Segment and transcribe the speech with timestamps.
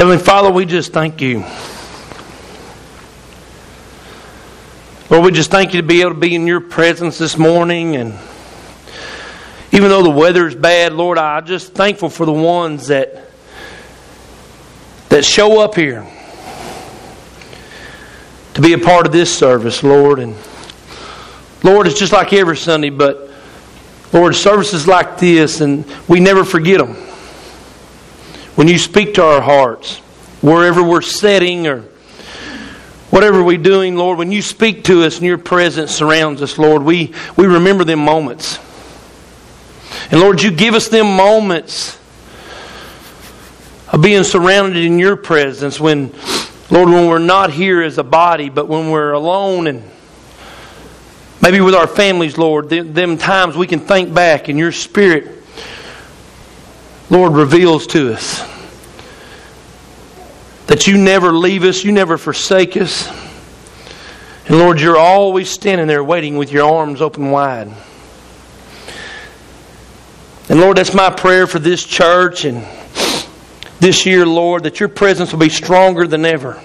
[0.00, 1.44] Heavenly Father, we just thank you.
[5.10, 7.96] Lord, we just thank you to be able to be in your presence this morning.
[7.96, 8.14] And
[9.72, 13.30] even though the weather is bad, Lord, I'm just thankful for the ones that,
[15.10, 16.10] that show up here
[18.54, 20.18] to be a part of this service, Lord.
[20.18, 20.34] And
[21.62, 23.30] Lord, it's just like every Sunday, but
[24.14, 26.96] Lord, services like this, and we never forget them.
[28.56, 29.98] When you speak to our hearts,
[30.42, 31.84] wherever we're sitting or
[33.10, 36.82] whatever we're doing, Lord, when you speak to us and your presence surrounds us, Lord,
[36.82, 38.58] we, we remember them moments.
[40.10, 41.98] And Lord, you give us them moments
[43.92, 46.12] of being surrounded in your presence when,
[46.70, 49.82] Lord, when we're not here as a body, but when we're alone and
[51.42, 55.39] maybe with our families, Lord, them, them times we can think back and your spirit,
[57.10, 58.48] Lord, reveals to us
[60.68, 63.08] that you never leave us, you never forsake us.
[64.46, 67.68] And Lord, you're always standing there waiting with your arms open wide.
[70.48, 72.64] And Lord, that's my prayer for this church and
[73.80, 76.62] this year, Lord, that your presence will be stronger than ever.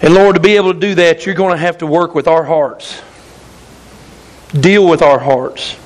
[0.00, 2.26] And Lord, to be able to do that, you're going to have to work with
[2.26, 3.00] our hearts,
[4.52, 5.76] deal with our hearts,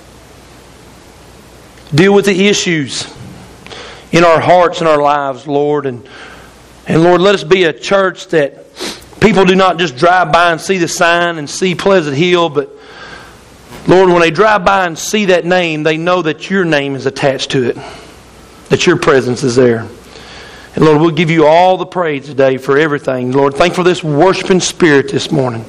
[1.94, 3.12] deal with the issues
[4.12, 5.86] in our hearts and our lives, Lord.
[5.86, 6.08] And,
[6.86, 8.64] and Lord, let us be a church that
[9.20, 12.70] people do not just drive by and see the sign and see Pleasant Hill, but
[13.86, 17.06] Lord, when they drive by and see that name, they know that your name is
[17.06, 17.76] attached to it,
[18.68, 19.86] that your presence is there.
[20.74, 23.32] And Lord, we'll give you all the praise today for everything.
[23.32, 25.64] Lord, thank for this worshiping spirit this morning.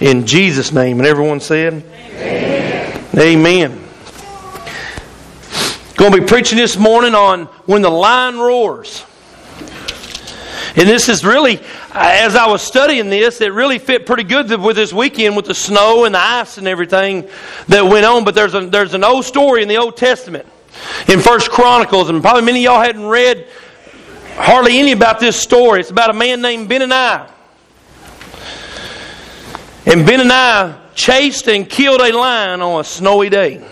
[0.00, 0.98] In Jesus' name.
[0.98, 3.18] And everyone said, Amen.
[3.18, 3.85] Amen.
[5.96, 9.02] Going to be preaching this morning on when the lion roars.
[10.76, 11.58] And this is really,
[11.94, 15.54] as I was studying this, it really fit pretty good with this weekend with the
[15.54, 17.26] snow and the ice and everything
[17.68, 18.24] that went on.
[18.24, 20.44] But there's, a, there's an old story in the Old Testament,
[21.08, 23.48] in First Chronicles, and probably many of y'all hadn't read
[24.34, 25.80] hardly any about this story.
[25.80, 27.32] It's about a man named Benaiah.
[29.86, 33.66] And Benaiah chased and killed a lion on a snowy day.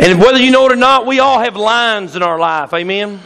[0.00, 2.72] And whether you know it or not, we all have lines in our life.
[2.72, 3.20] Amen.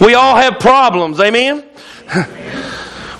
[0.00, 1.20] We all have problems.
[1.20, 1.64] Amen.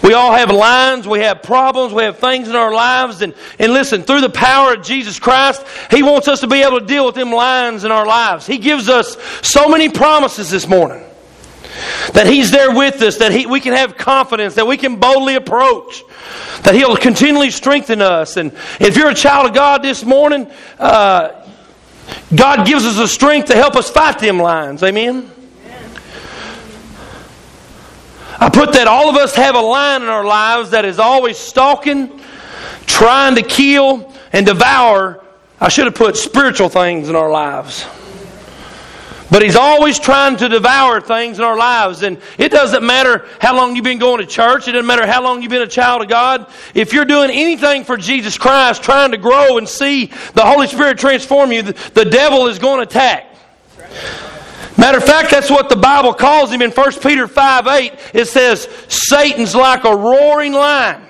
[0.04, 3.22] We all have lines, we have problems, we have things in our lives.
[3.22, 6.78] And, and listen, through the power of Jesus Christ, He wants us to be able
[6.78, 8.46] to deal with them lines in our lives.
[8.46, 11.02] He gives us so many promises this morning.
[12.12, 15.36] That He's there with us, that he, we can have confidence, that we can boldly
[15.36, 16.04] approach,
[16.64, 18.36] that He'll continually strengthen us.
[18.36, 21.43] And if you're a child of God this morning, uh,
[22.34, 24.82] God gives us the strength to help us fight them lines.
[24.82, 25.30] Amen?
[28.38, 31.38] I put that all of us have a line in our lives that is always
[31.38, 32.20] stalking,
[32.86, 35.24] trying to kill, and devour.
[35.60, 37.86] I should have put spiritual things in our lives.
[39.34, 42.04] But he's always trying to devour things in our lives.
[42.04, 44.68] And it doesn't matter how long you've been going to church.
[44.68, 46.48] It doesn't matter how long you've been a child of God.
[46.72, 50.98] If you're doing anything for Jesus Christ, trying to grow and see the Holy Spirit
[50.98, 53.34] transform you, the devil is going to attack.
[54.78, 57.92] Matter of fact, that's what the Bible calls him in 1 Peter 5 8.
[58.14, 61.02] It says, Satan's like a roaring lion.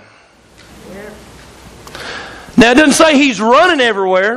[2.56, 4.36] Now, it doesn't say he's running everywhere.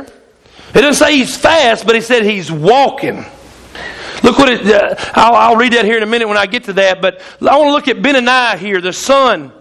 [0.74, 3.24] It doesn't say he's fast, but he said he's walking.
[4.22, 6.64] Look what it, uh, I'll, I'll, read that here in a minute when I get
[6.64, 9.52] to that, but I want to look at Benaiah here, the son.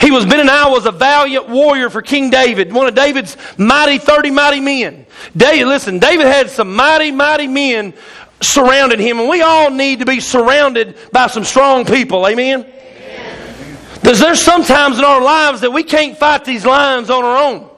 [0.00, 4.30] He was, Benaiah was a valiant warrior for King David, one of David's mighty, 30
[4.30, 5.06] mighty men.
[5.36, 7.94] David, listen, David had some mighty, mighty men
[8.40, 12.26] surrounding him, and we all need to be surrounded by some strong people.
[12.26, 12.60] Amen?
[12.60, 13.78] Amen.
[13.94, 17.70] Because there's sometimes in our lives that we can't fight these lions on our own.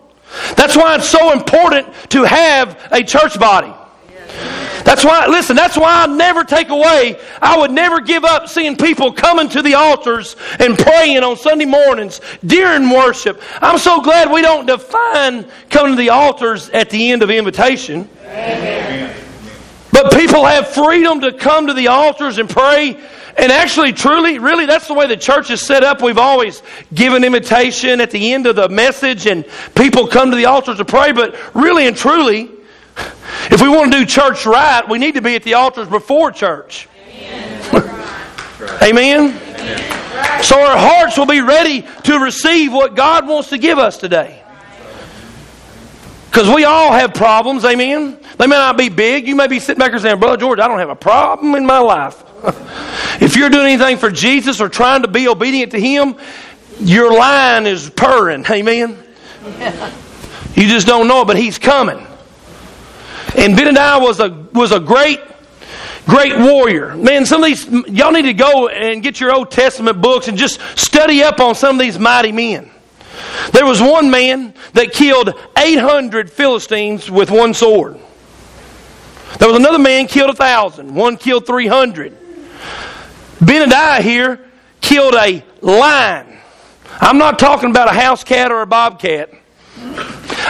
[0.57, 3.73] That's why it's so important to have a church body.
[4.85, 8.77] That's why, listen, that's why I never take away, I would never give up seeing
[8.77, 13.43] people coming to the altars and praying on Sunday mornings during worship.
[13.61, 18.09] I'm so glad we don't define coming to the altars at the end of invitation.
[18.25, 19.15] Amen.
[19.91, 22.97] But people have freedom to come to the altars and pray.
[23.37, 26.03] And actually, truly, really, that's the way the church is set up.
[26.03, 29.45] We've always given invitation at the end of the message, and
[29.75, 31.13] people come to the altars to pray.
[31.13, 32.51] But really and truly,
[33.51, 36.31] if we want to do church right, we need to be at the altars before
[36.33, 36.89] church.
[37.09, 37.63] Amen.
[38.83, 40.43] Amen.
[40.43, 44.43] So our hearts will be ready to receive what God wants to give us today.
[46.31, 48.19] Because we all have problems, amen?
[48.37, 49.27] They may not be big.
[49.27, 51.67] You may be sitting back and saying, Brother George, I don't have a problem in
[51.67, 52.23] my life.
[53.23, 56.17] if you're doing anything for Jesus or trying to be obedient to Him,
[56.81, 59.03] your line is purring, amen?
[60.55, 62.07] You just don't know it, but He's coming.
[63.37, 65.21] And Benadiah was a, was a great
[66.07, 66.97] great warrior.
[66.97, 70.39] Man, some of these, y'all need to go and get your Old Testament books and
[70.39, 72.71] just study up on some of these mighty men.
[73.53, 77.99] There was one man that killed 800 Philistines with one sword.
[79.39, 80.95] There was another man killed a thousand.
[80.95, 82.17] One killed 300.
[83.41, 84.41] Benadiah here
[84.81, 86.39] killed a lion.
[87.01, 89.31] I'm not talking about a house cat or a bobcat.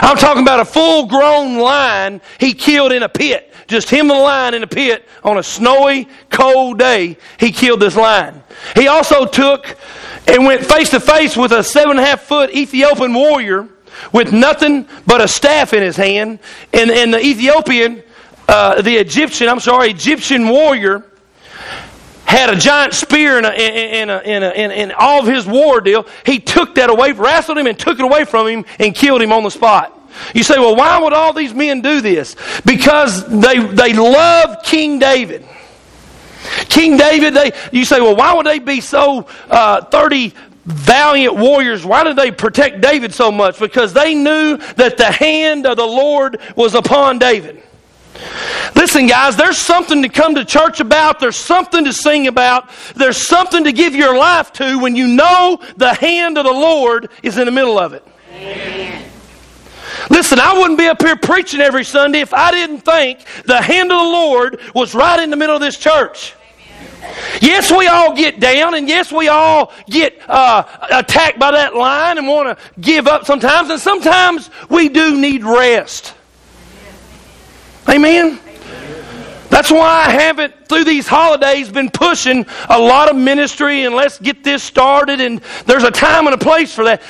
[0.01, 3.53] I'm talking about a full grown lion he killed in a pit.
[3.67, 7.17] Just him and the lion in a pit on a snowy, cold day.
[7.39, 8.41] He killed this lion.
[8.75, 9.77] He also took
[10.27, 13.67] and went face to face with a seven and a half foot Ethiopian warrior
[14.11, 16.39] with nothing but a staff in his hand.
[16.73, 18.03] And, and the Ethiopian,
[18.47, 21.05] uh, the Egyptian, I'm sorry, Egyptian warrior
[22.29, 25.81] had a giant spear in, a, in, a, in, a, in, all of his war
[25.81, 26.05] deal.
[26.25, 29.31] He took that away, wrestled him, and took it away from him and killed him
[29.31, 29.99] on the spot.
[30.35, 32.35] You say, well, why would all these men do this?
[32.65, 35.45] Because they, they love King David.
[36.69, 40.33] King David, they, you say, well, why would they be so uh, 30
[40.65, 41.83] valiant warriors?
[41.83, 43.59] Why did they protect David so much?
[43.59, 47.63] Because they knew that the hand of the Lord was upon David.
[48.75, 51.19] Listen, guys, there's something to come to church about.
[51.19, 52.69] There's something to sing about.
[52.95, 57.09] There's something to give your life to when you know the hand of the Lord
[57.23, 58.05] is in the middle of it.
[58.33, 59.05] Amen.
[60.09, 63.91] Listen, I wouldn't be up here preaching every Sunday if I didn't think the hand
[63.91, 66.35] of the Lord was right in the middle of this church.
[67.41, 72.17] Yes, we all get down, and yes, we all get uh, attacked by that line
[72.17, 76.13] and want to give up sometimes, and sometimes we do need rest.
[77.89, 78.39] Amen?
[79.49, 84.19] That's why I haven't, through these holidays, been pushing a lot of ministry and let's
[84.19, 87.01] get this started, and there's a time and a place for that.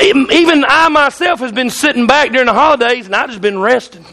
[0.00, 4.04] Even I myself has been sitting back during the holidays and I just been resting.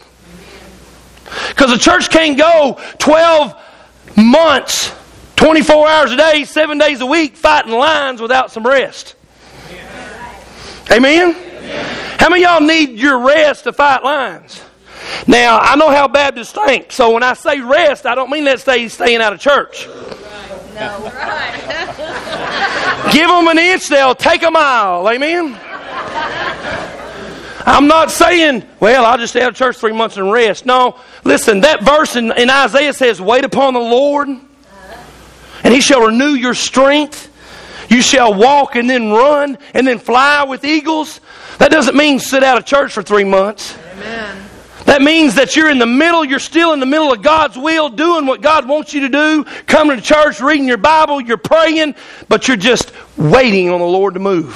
[1.49, 3.55] Because the church can't go 12
[4.17, 4.93] months,
[5.37, 9.15] 24 hours a day, seven days a week, fighting lines without some rest.
[10.91, 11.33] Amen?
[12.17, 14.61] How many y'all need your rest to fight lines?
[15.27, 18.59] Now, I know how Baptists think, so when I say rest, I don't mean that
[18.59, 19.87] stay staying out of church.
[20.75, 21.11] No.
[21.13, 23.09] Right.
[23.13, 25.07] Give them an inch, they'll take a mile.
[25.09, 25.59] Amen?
[27.65, 30.65] I'm not saying, well, I'll just stay out of church three months and rest.
[30.65, 36.05] No, listen, that verse in, in Isaiah says, Wait upon the Lord, and he shall
[36.05, 37.29] renew your strength.
[37.89, 41.19] You shall walk and then run and then fly with eagles.
[41.57, 43.77] That doesn't mean sit out of church for three months.
[43.93, 44.50] Amen.
[44.85, 47.89] That means that you're in the middle, you're still in the middle of God's will,
[47.89, 51.95] doing what God wants you to do, coming to church, reading your Bible, you're praying,
[52.27, 54.55] but you're just waiting on the Lord to move.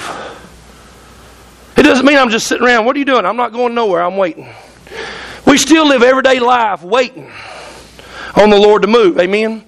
[1.76, 2.86] It doesn't mean I'm just sitting around.
[2.86, 3.24] What are you doing?
[3.24, 4.02] I'm not going nowhere.
[4.02, 4.48] I'm waiting.
[5.46, 7.30] We still live everyday life waiting
[8.34, 9.18] on the Lord to move.
[9.20, 9.64] Amen.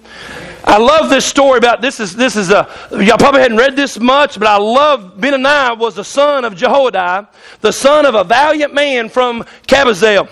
[0.65, 3.97] I love this story about this is this is a y'all probably hadn't read this
[3.97, 7.29] much, but I love Benaniah was the son of Jehoiada,
[7.61, 10.29] the son of a valiant man from Kabzeel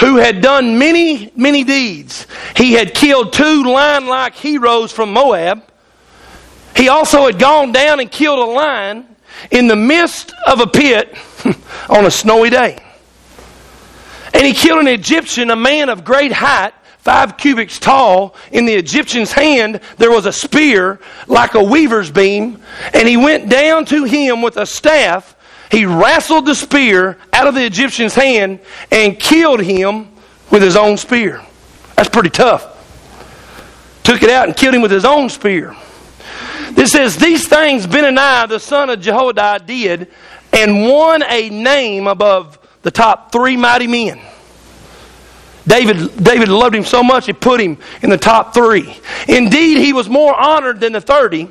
[0.00, 2.26] who had done many, many deeds.
[2.56, 5.62] He had killed two lion like heroes from Moab.
[6.76, 9.06] He also had gone down and killed a lion
[9.50, 11.16] in the midst of a pit
[11.88, 12.78] on a snowy day.
[14.34, 18.34] And he killed an Egyptian, a man of great height, five cubits tall.
[18.50, 22.62] In the Egyptian's hand, there was a spear like a weaver's beam.
[22.94, 25.36] And he went down to him with a staff
[25.72, 28.60] he wrestled the spear out of the Egyptian's hand
[28.90, 30.06] and killed him
[30.50, 31.42] with his own spear.
[31.96, 32.68] That's pretty tough.
[34.04, 35.74] Took it out and killed him with his own spear.
[36.72, 40.08] This says, These things Benaniah, the son of Jehoiada, did
[40.52, 44.20] and won a name above the top three mighty men.
[45.66, 48.94] David, David loved him so much, he put him in the top three.
[49.26, 51.48] Indeed, he was more honored than the 30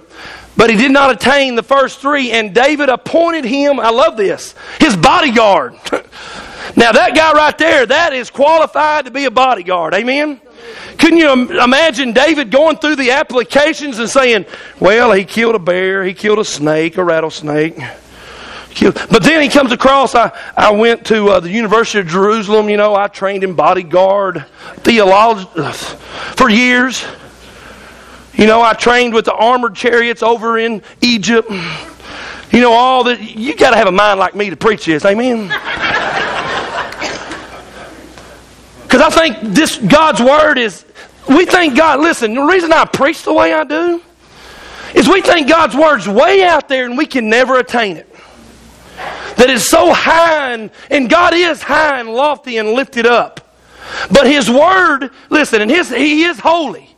[0.61, 4.53] but he did not attain the first three, and David appointed him, I love this,
[4.79, 5.73] his bodyguard.
[6.75, 9.95] now, that guy right there, that is qualified to be a bodyguard.
[9.95, 10.39] Amen?
[10.99, 14.45] Couldn't you imagine David going through the applications and saying,
[14.79, 17.79] well, he killed a bear, he killed a snake, a rattlesnake.
[18.79, 22.77] But then he comes across, I, I went to uh, the University of Jerusalem, you
[22.77, 24.45] know, I trained in bodyguard
[24.83, 25.47] theology
[26.35, 27.03] for years.
[28.33, 31.49] You know, I trained with the armored chariots over in Egypt.
[32.51, 33.21] You know, all that.
[33.21, 35.05] You got to have a mind like me to preach this.
[35.05, 35.47] Amen.
[38.83, 40.85] Because I think this God's Word is,
[41.29, 44.01] we think God, listen, the reason I preach the way I do
[44.93, 48.13] is we think God's Word's way out there and we can never attain it.
[49.37, 53.55] That is so high, and, and God is high and lofty and lifted up.
[54.11, 56.90] But His Word, listen, and his, He is holy.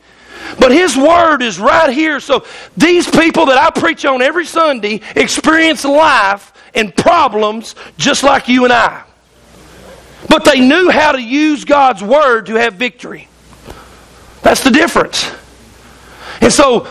[0.58, 2.20] But His Word is right here.
[2.20, 2.44] So
[2.76, 8.64] these people that I preach on every Sunday experience life and problems just like you
[8.64, 9.04] and I.
[10.28, 13.28] But they knew how to use God's Word to have victory.
[14.42, 15.30] That's the difference.
[16.40, 16.86] And so,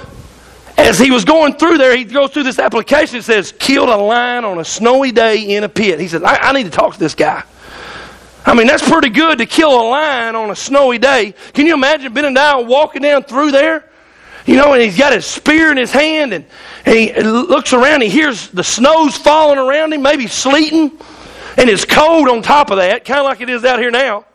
[0.77, 3.17] as he was going through there, he goes through this application.
[3.17, 5.99] It says, killed a lion on a snowy day in a pit.
[5.99, 7.43] He says, I, I need to talk to this guy.
[8.45, 11.33] I mean, that's pretty good to kill a lion on a snowy day.
[11.53, 13.89] Can you imagine Benadiah walking down through there?
[14.45, 16.45] You know, and he's got his spear in his hand, and,
[16.85, 20.91] and he looks around, he hears the snow's falling around him, maybe sleeting,
[21.55, 24.25] and it's cold on top of that, kind of like it is out here now.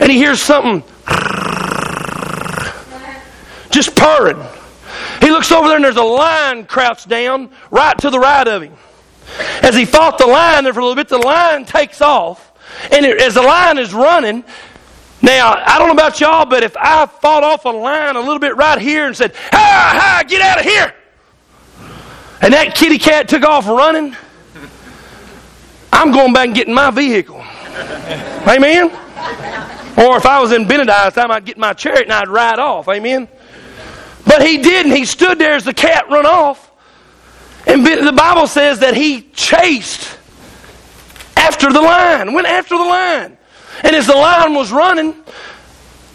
[0.00, 0.82] And he hears something
[3.70, 4.42] just purring.
[5.20, 8.62] He looks over there, and there's a lion crouched down right to the right of
[8.62, 8.74] him.
[9.62, 12.45] As he fought the lion there for a little bit, the lion takes off.
[12.90, 14.44] And it, as the lion is running,
[15.22, 18.38] now, I don't know about y'all, but if I fought off a line a little
[18.38, 20.94] bit right here and said, ha, ha, get out of here,
[22.42, 24.14] and that kitty cat took off running,
[25.92, 27.36] I'm going back and getting my vehicle.
[28.46, 28.90] Amen?
[29.96, 32.86] Or if I was in Benadiah's time, I'd get my chariot and I'd ride off.
[32.88, 33.28] Amen?
[34.26, 34.92] But he didn't.
[34.92, 36.70] He stood there as the cat run off.
[37.66, 40.15] And the Bible says that he chased
[41.46, 43.36] after the line, went after the line.
[43.82, 45.14] And as the line was running,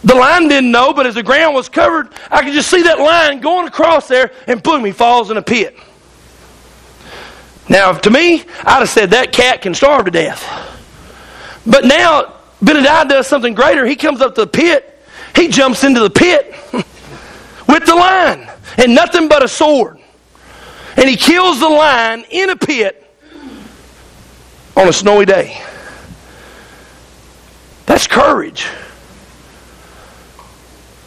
[0.04, 2.98] the line didn't know, but as the ground was covered, I could just see that
[2.98, 5.76] line going across there, and boom, he falls in a pit.
[7.68, 10.42] Now, to me, I'd have said that cat can starve to death.
[11.64, 13.86] But now, Benadiah does something greater.
[13.86, 14.88] He comes up to the pit,
[15.36, 19.98] he jumps into the pit with the line and nothing but a sword.
[20.96, 23.02] And he kills the lion in a pit
[24.76, 25.60] on a snowy day.
[27.86, 28.66] That's courage.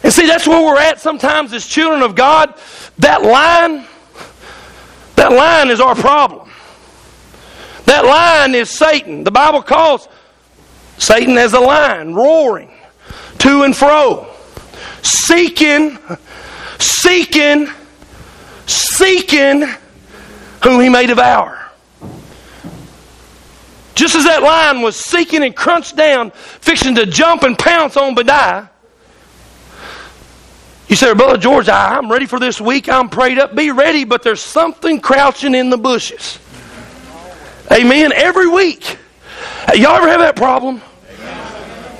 [0.02, 2.54] And see, that's where we're at sometimes as children of God.
[2.98, 3.86] That line,
[5.16, 6.48] that line is our problem.
[7.86, 9.24] That line is Satan.
[9.24, 10.08] The Bible calls
[10.98, 12.70] Satan as a lion, roaring
[13.38, 14.26] to and fro,
[15.02, 15.98] seeking,
[16.78, 17.68] seeking,
[18.66, 19.68] seeking
[20.62, 21.65] whom he may devour.
[23.96, 28.14] Just as that lion was seeking and crunched down, fixing to jump and pounce on
[28.14, 28.70] Benaiah,
[30.86, 32.88] you say, Brother George, I'm ready for this week.
[32.88, 33.56] I'm prayed up.
[33.56, 36.38] Be ready, but there's something crouching in the bushes.
[37.72, 38.12] Amen.
[38.12, 38.98] Every week.
[39.74, 40.80] Y'all ever have that problem?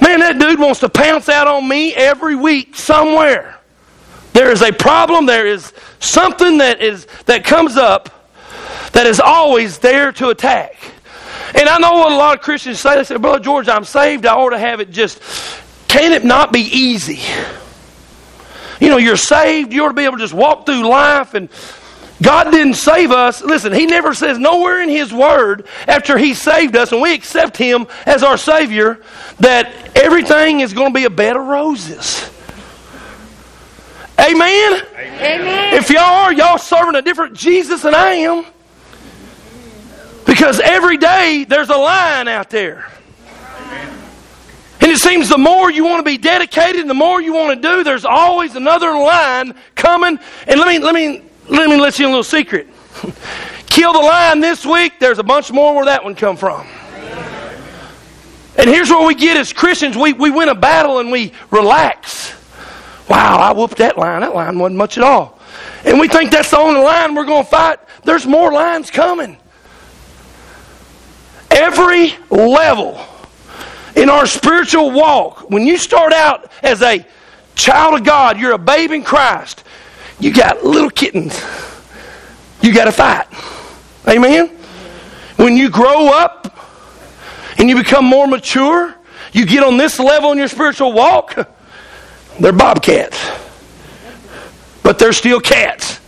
[0.00, 3.58] Man, that dude wants to pounce out on me every week somewhere.
[4.34, 5.24] There is a problem.
[5.24, 8.10] There is something that is that comes up
[8.92, 10.76] that is always there to attack.
[11.54, 12.96] And I know what a lot of Christians say.
[12.96, 14.26] They say, Brother George, I'm saved.
[14.26, 15.20] I ought to have it just.
[15.88, 17.20] Can it not be easy?
[18.80, 19.72] You know, you're saved.
[19.72, 21.48] You ought to be able to just walk through life and.
[22.22, 23.42] God didn't save us.
[23.42, 27.58] Listen, He never says nowhere in His Word after He saved us and we accept
[27.58, 29.02] Him as our Savior
[29.40, 32.30] that everything is going to be a bed of roses.
[34.18, 34.82] Amen?
[34.96, 35.74] Amen.
[35.74, 38.46] If y'all are, y'all serving a different Jesus than I am.
[40.46, 42.86] Because every day there's a line out there.
[44.80, 47.68] And it seems the more you want to be dedicated, the more you want to
[47.68, 50.20] do, there's always another line coming.
[50.46, 52.68] And let me let me let me let you in a little secret.
[53.66, 56.64] Kill the line this week, there's a bunch more where that one come from.
[58.56, 59.96] And here's what we get as Christians.
[59.96, 62.32] We, we win a battle and we relax.
[63.10, 64.20] Wow, I whooped that line.
[64.20, 65.40] That line wasn't much at all.
[65.84, 67.80] And we think that's the only line we're going to fight.
[68.04, 69.38] There's more lines coming.
[71.56, 73.00] Every level
[73.94, 77.06] in our spiritual walk, when you start out as a
[77.54, 79.64] child of God, you're a babe in Christ,
[80.20, 81.42] you got little kittens.
[82.60, 83.26] You got to fight.
[84.06, 84.48] Amen?
[85.36, 86.58] When you grow up
[87.56, 88.94] and you become more mature,
[89.32, 91.48] you get on this level in your spiritual walk,
[92.38, 93.18] they're bobcats.
[94.82, 96.00] But they're still cats.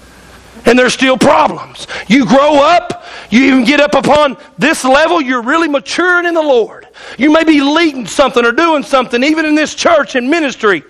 [0.69, 1.87] And there's still problems.
[2.09, 6.43] You grow up, you even get up upon this level, you're really maturing in the
[6.43, 6.87] Lord.
[7.17, 10.83] You may be leading something or doing something, even in this church and ministry,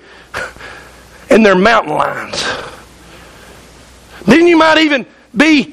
[1.31, 2.45] and they're mountain lions.
[4.27, 5.07] Then you might even
[5.37, 5.73] be,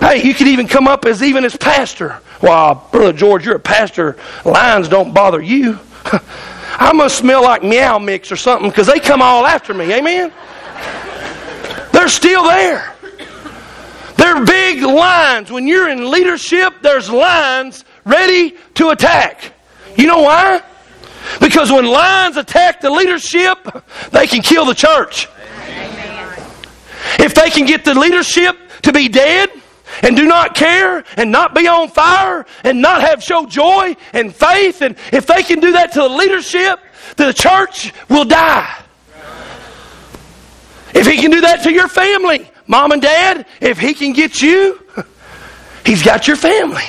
[0.00, 2.20] hey, you could even come up as even as pastor.
[2.42, 4.18] Well, Brother George, you're a pastor.
[4.44, 5.78] Lions don't bother you.
[6.04, 9.94] I must smell like meow mix or something because they come all after me.
[9.94, 10.30] Amen?
[11.92, 12.96] They're still there.
[14.30, 15.50] They're big lines.
[15.50, 19.52] When you're in leadership, there's lines ready to attack.
[19.96, 20.62] You know why?
[21.40, 23.58] Because when lions attack the leadership,
[24.12, 25.26] they can kill the church.
[27.18, 29.50] If they can get the leadership to be dead
[30.02, 34.32] and do not care and not be on fire and not have show joy and
[34.32, 36.78] faith, and if they can do that to the leadership,
[37.16, 38.80] the church will die.
[40.94, 44.40] If he can do that to your family, mom and dad, if he can get
[44.40, 44.80] you,
[45.84, 46.84] he's got your family.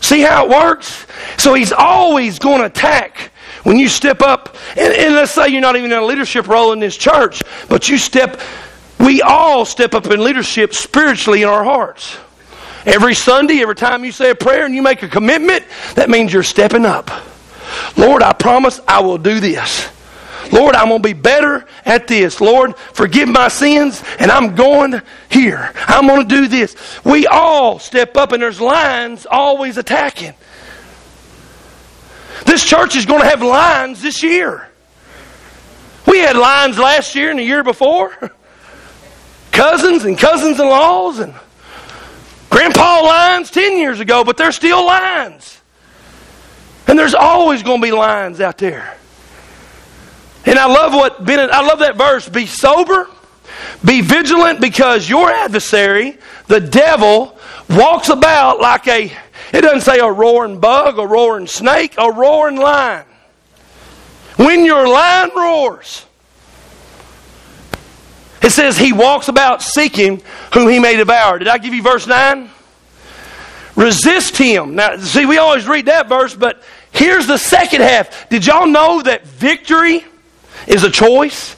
[0.00, 1.04] See how it works?
[1.36, 3.32] So he's always going to attack
[3.64, 4.56] when you step up.
[4.76, 7.88] And, and, let's say you're not even in a leadership role in this church, but
[7.88, 8.40] you step,
[9.00, 12.16] we all step up in leadership spiritually in our hearts.
[12.84, 15.64] Every Sunday, every time you say a prayer and you make a commitment,
[15.96, 17.10] that means you're stepping up.
[17.96, 19.88] Lord, I promise I will do this.
[20.52, 22.40] Lord, I'm going to be better at this.
[22.40, 25.00] Lord, forgive my sins, and I'm going
[25.30, 25.72] here.
[25.86, 26.76] I'm going to do this.
[27.04, 30.34] We all step up, and there's lines always attacking.
[32.44, 34.68] This church is going to have lines this year.
[36.06, 38.12] We had lines last year and the year before.
[39.52, 41.34] Cousins and cousins in laws and
[42.50, 45.60] grandpa lines 10 years ago, but there's still lines.
[46.86, 48.95] And there's always going to be lines out there.
[50.46, 52.28] And I love what Bennett, I love that verse.
[52.28, 53.08] Be sober,
[53.84, 57.36] be vigilant, because your adversary, the devil,
[57.68, 59.12] walks about like a,
[59.52, 63.04] it doesn't say a roaring bug, a roaring snake, a roaring lion.
[64.36, 66.06] When your lion roars,
[68.42, 70.22] it says he walks about seeking
[70.54, 71.38] whom he may devour.
[71.38, 72.50] Did I give you verse 9?
[73.74, 74.76] Resist him.
[74.76, 76.62] Now, see, we always read that verse, but
[76.92, 78.28] here's the second half.
[78.28, 80.04] Did y'all know that victory
[80.66, 81.56] is a choice.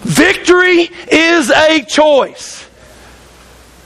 [0.00, 2.66] Victory is a choice.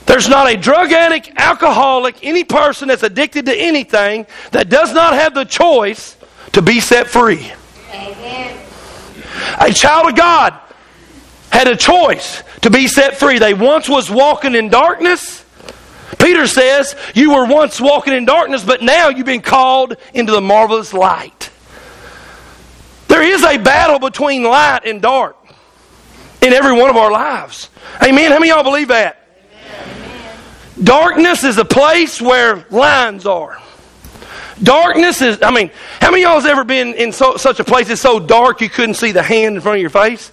[0.05, 5.13] There's not a drug addict, alcoholic, any person that's addicted to anything that does not
[5.13, 6.17] have the choice
[6.53, 7.51] to be set free.
[7.93, 8.57] Amen.
[9.59, 10.53] A child of God
[11.51, 13.39] had a choice to be set free.
[13.39, 15.45] They once was walking in darkness.
[16.19, 20.41] Peter says, You were once walking in darkness, but now you've been called into the
[20.41, 21.50] marvelous light.
[23.11, 25.35] There is a battle between light and dark
[26.41, 27.69] in every one of our lives.
[28.01, 28.31] Amen.
[28.31, 29.27] How many y'all believe that?
[29.65, 30.39] Amen.
[30.81, 33.61] Darkness is a place where lines are.
[34.63, 37.89] Darkness is, I mean, how many y'all has ever been in so, such a place
[37.89, 40.31] that's so dark you couldn't see the hand in front of your face?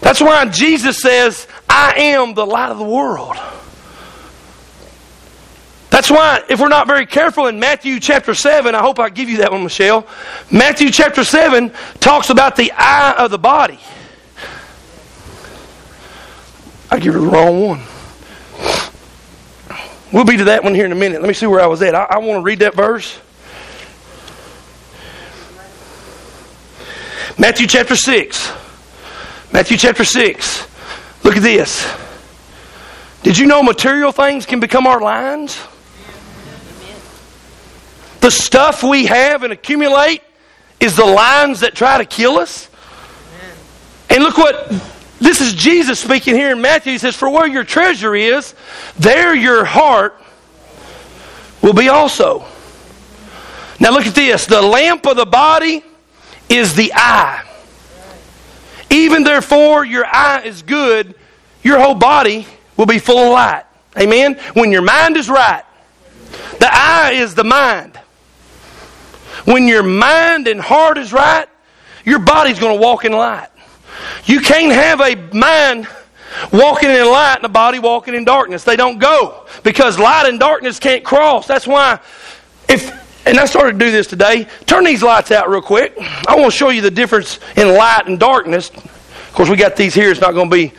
[0.00, 3.36] That's why Jesus says, I am the light of the world.
[5.98, 9.28] That's why, if we're not very careful in Matthew chapter 7, I hope I give
[9.28, 10.06] you that one, Michelle.
[10.48, 13.80] Matthew chapter 7 talks about the eye of the body.
[16.88, 17.80] I give you the wrong one.
[20.12, 21.20] We'll be to that one here in a minute.
[21.20, 21.96] Let me see where I was at.
[21.96, 23.18] I, I want to read that verse.
[27.36, 28.52] Matthew chapter 6.
[29.52, 30.68] Matthew chapter 6.
[31.24, 31.92] Look at this.
[33.24, 35.60] Did you know material things can become our lines?
[38.20, 40.22] The stuff we have and accumulate
[40.80, 42.68] is the lines that try to kill us.
[44.10, 44.72] And look what
[45.20, 46.92] this is Jesus speaking here in Matthew.
[46.92, 48.54] He says, For where your treasure is,
[48.98, 50.20] there your heart
[51.62, 52.44] will be also.
[53.80, 54.46] Now look at this.
[54.46, 55.84] The lamp of the body
[56.48, 57.44] is the eye.
[58.90, 61.14] Even therefore, your eye is good,
[61.62, 63.64] your whole body will be full of light.
[63.98, 64.34] Amen?
[64.54, 65.64] When your mind is right,
[66.58, 67.97] the eye is the mind.
[69.44, 71.46] When your mind and heart is right,
[72.04, 73.48] your body's going to walk in light.
[74.24, 75.88] You can't have a mind
[76.52, 78.64] walking in light and a body walking in darkness.
[78.64, 81.46] They don't go because light and darkness can't cross.
[81.46, 82.00] That's why
[82.68, 82.92] if
[83.28, 84.48] and I started to do this today.
[84.64, 85.94] Turn these lights out real quick.
[86.26, 88.70] I want to show you the difference in light and darkness.
[88.70, 90.10] Of course, we got these here.
[90.10, 90.72] It's not going to be.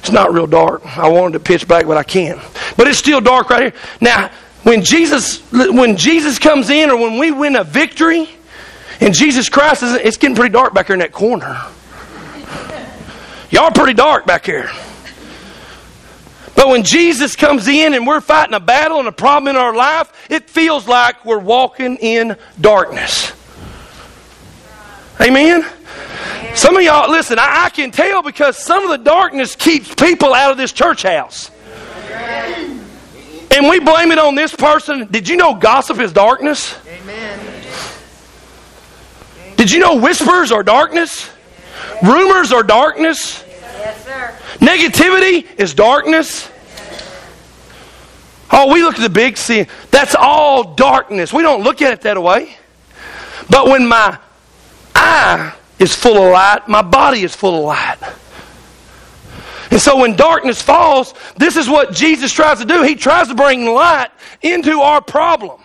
[0.00, 0.84] It's not real dark.
[0.98, 2.38] I wanted to pitch back, but I can't.
[2.76, 3.82] But it's still dark right here.
[4.02, 4.30] Now,
[4.64, 8.28] when Jesus, when Jesus comes in or when we win a victory,
[9.00, 11.60] and Jesus Christ is, it's getting pretty dark back here in that corner.
[13.50, 14.70] Y'all are pretty dark back here.
[16.56, 19.74] But when Jesus comes in and we're fighting a battle and a problem in our
[19.74, 23.32] life, it feels like we're walking in darkness.
[25.20, 25.64] Amen?
[26.54, 30.32] Some of y'all, listen, I, I can tell because some of the darkness keeps people
[30.32, 31.50] out of this church house.
[33.54, 35.06] And we blame it on this person.
[35.06, 36.76] Did you know gossip is darkness?
[36.86, 37.40] Amen.
[39.56, 41.30] Did you know whispers are darkness?
[42.02, 43.44] Rumors are darkness.
[43.48, 44.36] Yes, sir.
[44.58, 46.50] Negativity is darkness.
[48.50, 49.66] Oh, we look at the big sin.
[49.90, 51.32] That's all darkness.
[51.32, 52.56] We don't look at it that way.
[53.48, 54.18] But when my
[54.94, 57.98] eye is full of light, my body is full of light.
[59.74, 62.84] And so when darkness falls, this is what Jesus tries to do.
[62.84, 64.10] He tries to bring light
[64.40, 65.60] into our problem,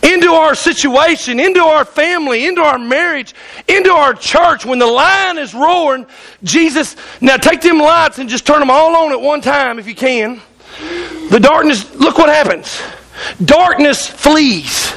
[0.00, 3.34] into our situation, into our family, into our marriage,
[3.66, 4.64] into our church.
[4.64, 6.06] When the lion is roaring,
[6.44, 9.88] Jesus, now take them lights and just turn them all on at one time if
[9.88, 10.40] you can.
[11.28, 12.80] The darkness, look what happens.
[13.44, 14.94] Darkness flees.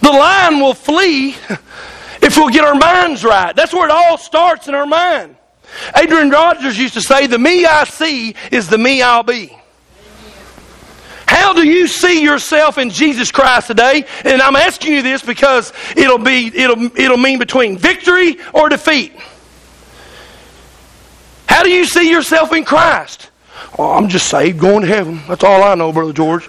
[0.00, 1.36] The lion will flee
[2.22, 3.54] if we'll get our minds right.
[3.54, 5.34] That's where it all starts in our mind.
[5.96, 9.56] Adrian Rogers used to say, The me I see is the me I'll be.
[11.26, 14.06] How do you see yourself in Jesus Christ today?
[14.24, 19.12] And I'm asking you this because it'll be it'll it'll mean between victory or defeat.
[21.46, 23.30] How do you see yourself in Christ?
[23.78, 25.20] Oh, I'm just saved, going to heaven.
[25.28, 26.48] That's all I know, Brother George.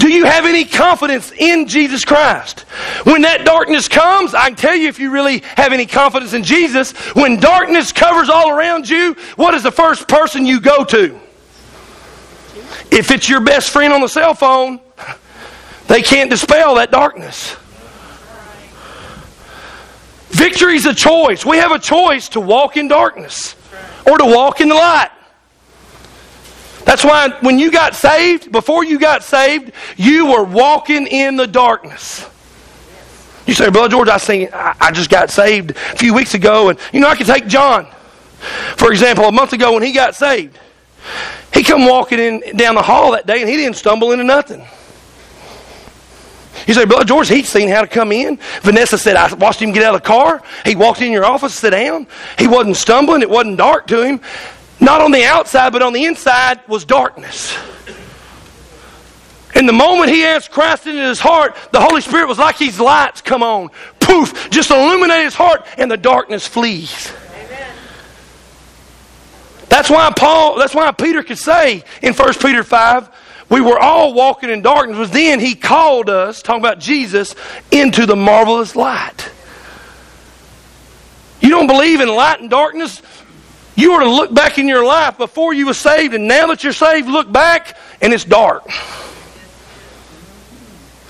[0.00, 2.60] Do you have any confidence in Jesus Christ?
[3.04, 6.42] When that darkness comes, I can tell you if you really have any confidence in
[6.42, 11.20] Jesus, when darkness covers all around you, what is the first person you go to?
[12.90, 14.80] If it's your best friend on the cell phone,
[15.86, 17.54] they can't dispel that darkness.
[20.30, 21.44] Victory is a choice.
[21.44, 23.54] We have a choice to walk in darkness
[24.06, 25.10] or to walk in the light.
[26.90, 31.46] That's why when you got saved, before you got saved, you were walking in the
[31.46, 32.28] darkness.
[33.46, 36.80] You say, Brother George, I seen I just got saved a few weeks ago, and
[36.92, 37.86] you know I can take John,
[38.76, 40.58] for example, a month ago when he got saved.
[41.54, 44.66] He come walking in down the hall that day and he didn't stumble into nothing.
[46.66, 48.40] You say, Brother George, he'd seen how to come in.
[48.62, 50.42] Vanessa said, I watched him get out of the car.
[50.64, 52.08] He walked in your office, sit down.
[52.36, 53.22] He wasn't stumbling.
[53.22, 54.20] It wasn't dark to him.
[54.80, 57.56] Not on the outside, but on the inside was darkness.
[59.54, 62.80] And the moment he asked Christ into his heart, the Holy Spirit was like these
[62.80, 63.70] lights come on.
[63.98, 67.12] Poof, just illuminate his heart, and the darkness flees.
[67.34, 67.72] Amen.
[69.68, 73.10] That's why Paul, that's why Peter could say in 1 Peter 5,
[73.50, 77.34] we were all walking in darkness, but then he called us, talking about Jesus,
[77.72, 79.30] into the marvelous light.
[81.40, 83.02] You don't believe in light and darkness?
[83.76, 86.64] You were to look back in your life before you were saved, and now that
[86.64, 88.66] you're saved, look back and it's dark.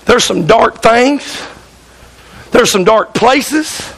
[0.05, 1.45] There's some dark things.
[2.51, 3.93] There's some dark places.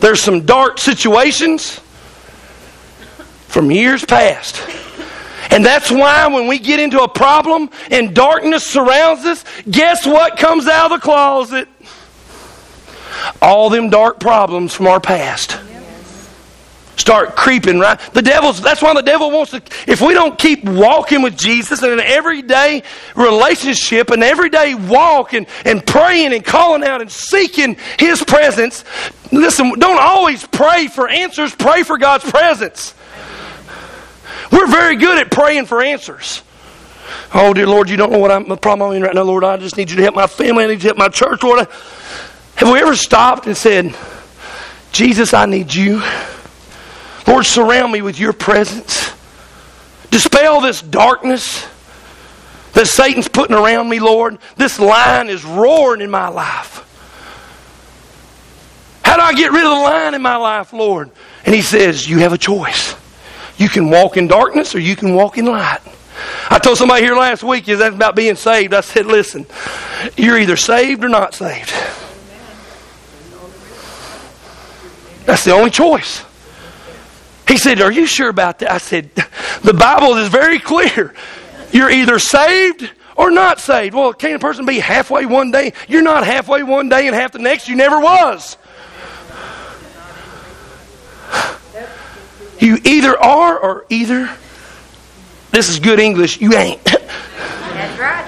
[0.00, 1.80] There's some dark situations
[3.48, 4.62] from years past.
[5.50, 10.36] And that's why when we get into a problem and darkness surrounds us, guess what
[10.36, 11.68] comes out of the closet?
[13.40, 15.58] All them dark problems from our past
[16.98, 17.98] start creeping, right?
[18.12, 21.82] The devil's, that's why the devil wants to, if we don't keep walking with Jesus
[21.82, 22.82] in an everyday
[23.14, 28.84] relationship, an everyday walk and, and praying and calling out and seeking his presence,
[29.32, 32.94] listen, don't always pray for answers, pray for God's presence.
[34.50, 36.42] We're very good at praying for answers.
[37.32, 39.44] Oh, dear Lord, you don't know what I'm, the problem I'm in right now, Lord.
[39.44, 40.64] I just need you to help my family.
[40.64, 41.66] I need you to help my church, Lord.
[42.56, 43.94] Have we ever stopped and said,
[44.92, 46.02] Jesus, I need you?
[47.28, 49.12] Lord, surround me with your presence.
[50.10, 51.66] Dispel this darkness
[52.72, 54.38] that Satan's putting around me, Lord.
[54.56, 56.86] This lion is roaring in my life.
[59.04, 61.10] How do I get rid of the lion in my life, Lord?
[61.44, 62.96] And he says, You have a choice.
[63.58, 65.80] You can walk in darkness or you can walk in light.
[66.48, 68.72] I told somebody here last week, is that about being saved?
[68.72, 69.44] I said, Listen,
[70.16, 71.74] you're either saved or not saved.
[75.26, 76.24] That's the only choice.
[77.48, 78.70] He said, Are you sure about that?
[78.70, 79.10] I said,
[79.62, 81.14] The Bible is very clear.
[81.72, 83.94] You're either saved or not saved.
[83.94, 85.72] Well, can a person be halfway one day?
[85.88, 87.68] You're not halfway one day and half the next.
[87.68, 88.56] You never was.
[92.58, 94.30] You either are or either,
[95.52, 96.82] this is good English, you ain't.
[96.84, 98.24] That's right.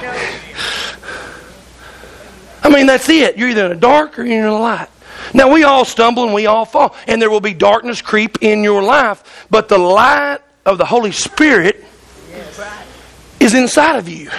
[2.62, 3.36] I mean, that's it.
[3.36, 4.88] You're either in the dark or you're in the light.
[5.34, 8.64] Now, we all stumble and we all fall, and there will be darkness creep in
[8.64, 11.84] your life, but the light of the Holy Spirit
[13.38, 14.30] is inside of you.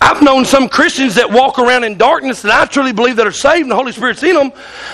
[0.00, 3.32] I've known some Christians that walk around in darkness that I truly believe that are
[3.32, 4.52] saved and the Holy Spirit's in them,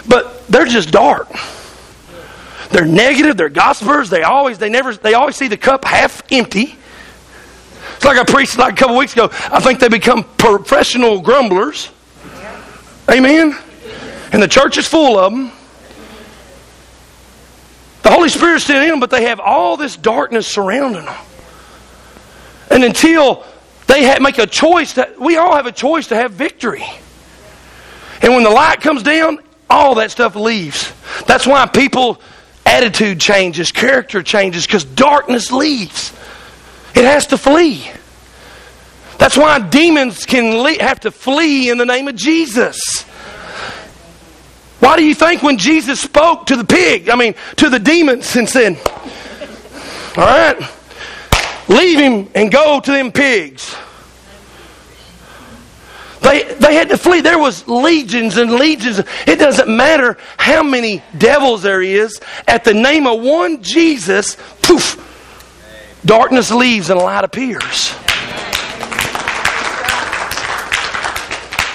[0.08, 1.28] but they're just dark.
[2.70, 6.76] They're negative, they're gossipers, they always they never they always see the cup half empty.
[7.96, 9.28] It's like I preached like a couple weeks ago.
[9.30, 11.90] I think they become professional grumblers.
[13.10, 13.56] Amen.
[14.34, 15.52] And the church is full of them.
[18.02, 21.24] The Holy Spirit's still in them, but they have all this darkness surrounding them.
[22.68, 23.44] And until
[23.86, 26.82] they make a choice, that we all have a choice to have victory.
[28.22, 29.38] And when the light comes down,
[29.70, 30.92] all that stuff leaves.
[31.28, 32.20] That's why people
[32.66, 36.12] attitude changes, character changes, because darkness leaves.
[36.96, 37.88] It has to flee.
[39.16, 43.04] That's why demons can have to flee in the name of Jesus.
[44.84, 48.36] Why do you think when Jesus spoke to the pig, I mean, to the demons
[48.36, 48.78] and said,
[50.14, 50.58] All right,
[51.68, 53.74] leave him and go to them pigs?
[56.20, 57.22] They, they had to flee.
[57.22, 58.98] There was legions and legions.
[59.26, 62.20] It doesn't matter how many devils there is.
[62.46, 65.00] At the name of one Jesus, poof,
[66.04, 67.94] darkness leaves and light appears.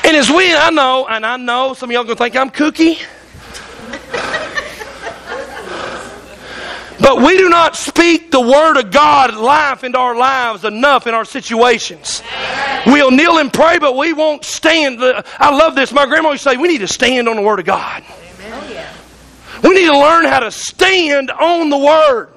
[0.10, 3.00] And as we, I know, and I know some of y'all gonna think I'm kooky.
[7.00, 11.13] But we do not speak the word of God life into our lives enough in
[11.13, 12.24] our situations.
[12.88, 15.00] We'll kneel and pray, but we won't stand.
[15.00, 15.91] I love this.
[15.91, 18.04] My grandma used to say, we need to stand on the word of God.
[18.08, 18.89] Oh,
[19.63, 22.34] we need to learn how to stand on the word.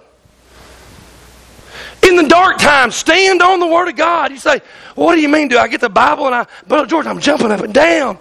[2.12, 4.32] In the dark times, stand on the Word of God.
[4.32, 4.60] You say,
[4.96, 5.48] What do you mean?
[5.48, 8.18] Do I get the Bible and I, Brother George, I'm jumping up and down?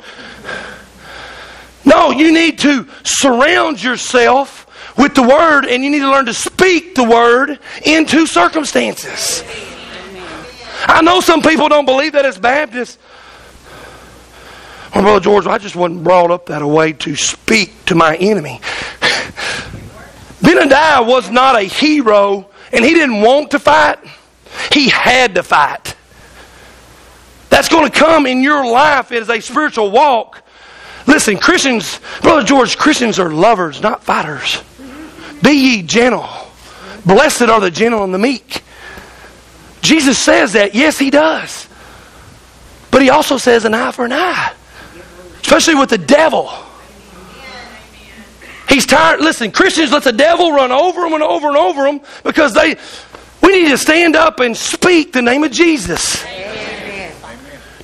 [1.84, 4.66] No, you need to surround yourself
[4.98, 9.44] with the Word and you need to learn to speak the Word into circumstances.
[10.86, 12.98] I know some people don't believe that as Baptists.
[14.96, 18.62] Well, Brother George, I just wasn't brought up that way to speak to my enemy.
[20.40, 24.00] Benadiah was not a hero and he didn't want to fight,
[24.72, 25.96] he had to fight.
[27.50, 30.44] That's going to come in your life as a spiritual walk.
[31.08, 34.62] Listen, Christians, Brother George, Christians are lovers, not fighters.
[35.44, 36.30] Be ye gentle.
[37.06, 38.64] Blessed are the gentle and the meek.
[39.82, 40.76] Jesus says that.
[40.76, 41.68] Yes, he does.
[42.92, 44.54] But he also says an eye for an eye,
[45.42, 46.52] especially with the devil.
[48.72, 49.20] He's tired.
[49.20, 52.78] Listen, Christians let the devil run over them and over and over them because they.
[53.44, 57.14] We need to stand up and speak the name of Jesus Amen.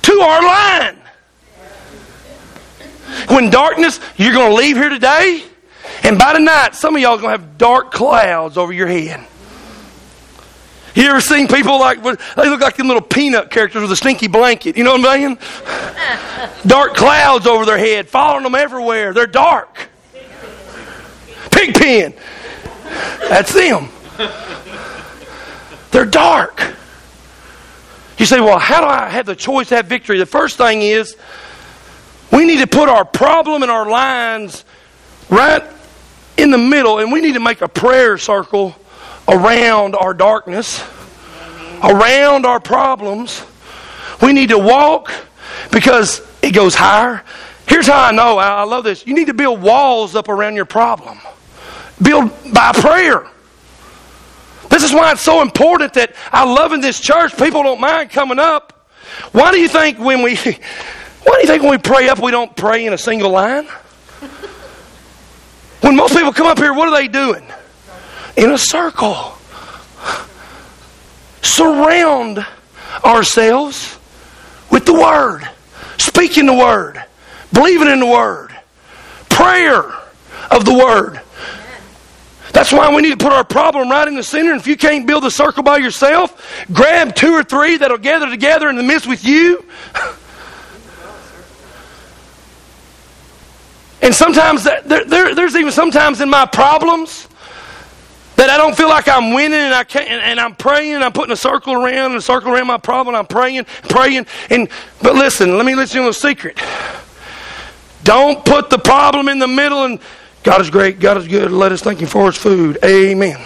[0.00, 0.96] to our line.
[3.28, 5.42] When darkness, you're going to leave here today,
[6.04, 9.26] and by tonight, some of y'all are going to have dark clouds over your head.
[10.94, 14.26] You ever seen people like they look like them little peanut characters with a stinky
[14.26, 14.76] blanket?
[14.78, 16.58] You know what I'm saying?
[16.66, 19.12] dark clouds over their head, following them everywhere.
[19.12, 19.90] They're dark.
[21.50, 22.14] Pigpen.
[23.28, 23.88] That's them.
[25.90, 26.74] They're dark.
[28.18, 30.18] You say, well, how do I have the choice to have victory?
[30.18, 31.16] The first thing is
[32.32, 34.64] we need to put our problem and our lines
[35.30, 35.62] right
[36.36, 38.74] in the middle, and we need to make a prayer circle
[39.28, 40.82] around our darkness,
[41.82, 43.42] around our problems.
[44.20, 45.12] We need to walk
[45.70, 47.22] because it goes higher.
[47.66, 48.38] Here's how I know.
[48.38, 49.06] I love this.
[49.06, 51.18] You need to build walls up around your problem.
[52.02, 53.26] Build by prayer.
[54.70, 57.36] This is why it's so important that I love in this church.
[57.36, 58.86] People don't mind coming up.
[59.32, 62.30] Why do you think when we why do you think when we pray up we
[62.30, 63.66] don't pray in a single line?
[65.80, 67.44] When most people come up here, what are they doing?
[68.36, 69.34] In a circle.
[71.42, 72.44] Surround
[73.04, 73.98] ourselves
[74.70, 75.48] with the Word.
[75.98, 77.02] Speaking the Word.
[77.52, 78.56] Believing in the Word.
[79.28, 79.82] Prayer
[80.50, 81.20] of the Word.
[82.58, 84.50] That's why we need to put our problem right in the center.
[84.50, 88.28] And if you can't build a circle by yourself, grab two or three that'll gather
[88.28, 89.64] together in the midst with you.
[94.00, 97.28] And sometimes there, there, there's even sometimes in my problems
[98.36, 101.04] that I don't feel like I'm winning and I can't and, and I'm praying and
[101.04, 103.16] I'm putting a circle around and a circle around my problem.
[103.16, 104.68] I'm praying, praying, and
[105.02, 106.58] but listen, let me let you know a secret.
[108.04, 109.98] Don't put the problem in the middle and
[110.42, 112.78] God is great, God is good, let us thank Him for His food.
[112.84, 113.38] Amen.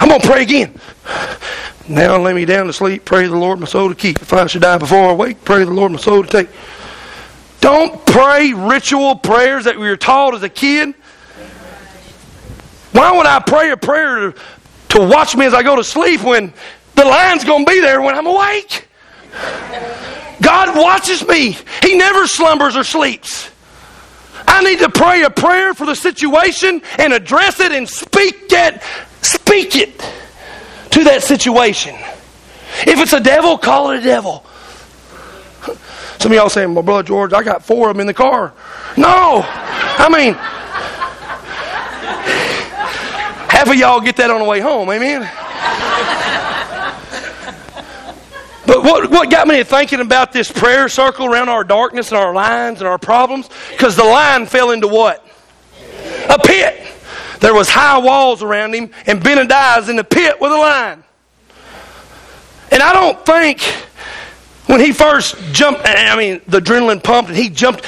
[0.00, 0.78] I'm going to pray again.
[1.88, 4.22] Now lay me down to sleep, pray the Lord my soul to keep.
[4.22, 6.48] If I should die before I wake, pray the Lord my soul to take.
[7.60, 10.94] Don't pray ritual prayers that we were taught as a kid.
[12.92, 14.40] Why would I pray a prayer to,
[14.90, 16.52] to watch me as I go to sleep when
[16.94, 18.86] the line's going to be there when I'm awake?
[20.44, 21.56] God watches me.
[21.82, 23.50] He never slumbers or sleeps.
[24.46, 28.82] I need to pray a prayer for the situation and address it and speak it.
[29.22, 29.98] Speak it.
[30.90, 31.94] to that situation.
[32.86, 34.44] If it's a devil, call it a devil.
[36.18, 38.52] Some of y'all saying, Well, Brother George, I got four of them in the car.
[38.96, 39.42] No.
[39.44, 40.34] I mean,
[43.48, 44.88] half of y'all get that on the way home.
[44.90, 45.28] Amen.
[48.66, 52.32] But what, what got me thinking about this prayer circle around our darkness and our
[52.32, 53.48] lines and our problems?
[53.70, 55.26] Because the line fell into what?
[56.30, 56.80] A pit.
[57.40, 61.04] There was high walls around him, and Benadiah's in the pit with a line.
[62.70, 63.60] And I don't think
[64.66, 67.84] when he first jumped, I mean, the adrenaline pumped, and he jumped,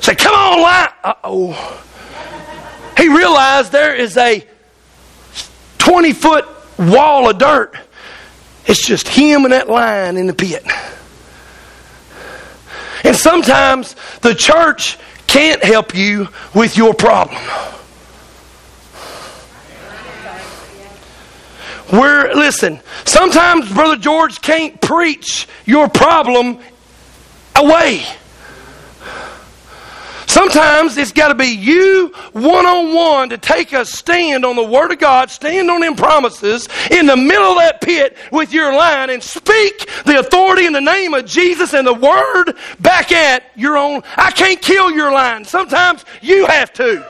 [0.00, 0.88] say, come on, line.
[1.02, 1.84] Uh oh.
[2.96, 4.46] He realized there is a
[5.78, 6.46] 20 foot
[6.78, 7.76] wall of dirt
[8.68, 10.64] it's just him and that lion in the pit.
[13.02, 17.40] And sometimes the church can't help you with your problem.
[21.90, 26.58] We're, listen, sometimes Brother George can't preach your problem
[27.56, 28.04] away.
[30.28, 34.62] Sometimes it's got to be you one on one to take a stand on the
[34.62, 38.74] Word of God, stand on them promises in the middle of that pit with your
[38.74, 43.44] line and speak the authority in the name of Jesus and the Word back at
[43.56, 44.02] your own.
[44.16, 45.46] I can't kill your line.
[45.46, 47.04] Sometimes you have to.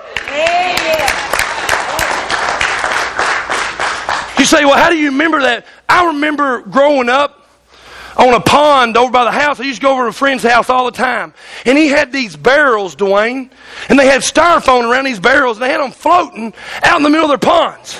[4.39, 5.67] You say, well, how do you remember that?
[5.89, 7.38] I remember growing up
[8.19, 9.61] on a pond over by the house.
[9.61, 11.33] I used to go over to a friend's house all the time.
[11.65, 13.51] And he had these barrels, Dwayne,
[13.89, 16.53] and they had styrofoam around these barrels, and they had them floating
[16.83, 17.99] out in the middle of their ponds.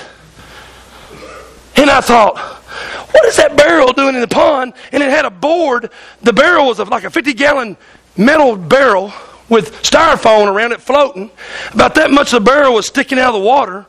[1.77, 4.73] And I thought, what is that barrel doing in the pond?
[4.91, 5.89] And it had a board.
[6.21, 7.77] The barrel was like a 50 gallon
[8.17, 9.13] metal barrel
[9.47, 11.31] with styrofoam around it floating.
[11.73, 13.85] About that much of the barrel was sticking out of the water.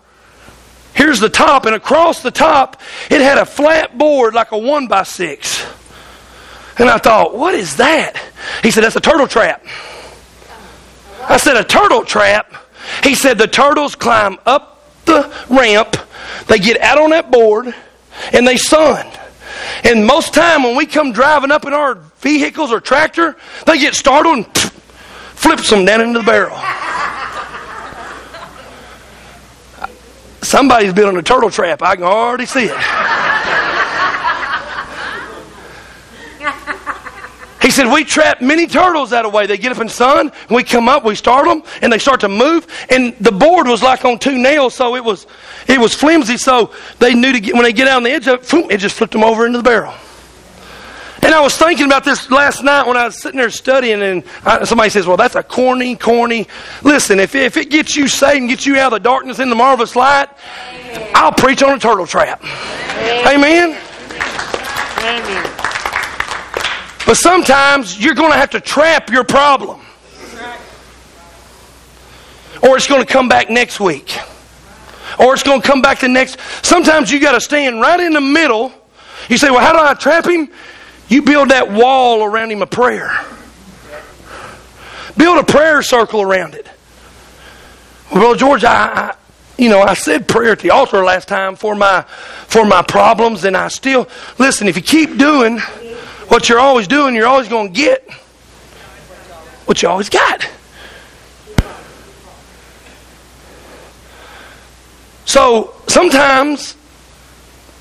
[0.95, 4.87] Here's the top, and across the top, it had a flat board like a one
[4.87, 5.65] by six.
[6.81, 8.17] And I thought, what is that?
[8.63, 9.63] He said, that's a turtle trap.
[11.29, 12.55] I said, a turtle trap?
[13.05, 15.97] He said, the turtles climb up the ramp,
[16.49, 17.75] they get out on that board,
[18.33, 19.07] and they sun.
[19.85, 23.95] And most time when we come driving up in our vehicles or tractor, they get
[23.95, 24.47] startled and
[25.35, 26.57] flips them down into the barrel.
[30.43, 31.83] Somebody's building a turtle trap.
[31.83, 33.40] I can already see it.
[37.61, 39.47] He said, We trap many turtles that way.
[39.47, 42.21] They get up in the sun, we come up, we start them, and they start
[42.21, 42.67] to move.
[42.89, 45.27] And the board was like on two nails, so it was
[45.69, 48.29] it was flimsy, so they knew to get when they get out on the edge
[48.29, 49.95] of it, it just flipped them over into the barrel.
[51.23, 54.25] And I was thinking about this last night when I was sitting there studying, and
[54.43, 56.49] I, somebody says, Well, that's a corny, corny.
[56.83, 59.51] Listen, if, if it gets you saved and gets you out of the darkness in
[59.51, 60.29] the marvelous light,
[61.15, 62.43] I'll preach on a turtle trap.
[63.27, 63.79] Amen.
[64.99, 65.67] Amen.
[67.11, 69.81] But sometimes you're going to have to trap your problem.
[72.63, 74.17] Or it's going to come back next week.
[75.19, 76.39] Or it's going to come back the next.
[76.65, 78.73] Sometimes you got to stand right in the middle.
[79.29, 80.51] You say, well, how do I trap him?
[81.09, 83.11] You build that wall around him of prayer.
[85.17, 86.69] Build a prayer circle around it.
[88.15, 89.15] Well, George, I, I
[89.59, 92.03] you know, I said prayer at the altar last time for my
[92.47, 94.69] for my problems, and I still listen.
[94.69, 95.61] If you keep doing
[96.31, 98.09] what you're always doing, you're always going to get
[99.67, 100.49] what you always got.
[105.25, 106.77] So sometimes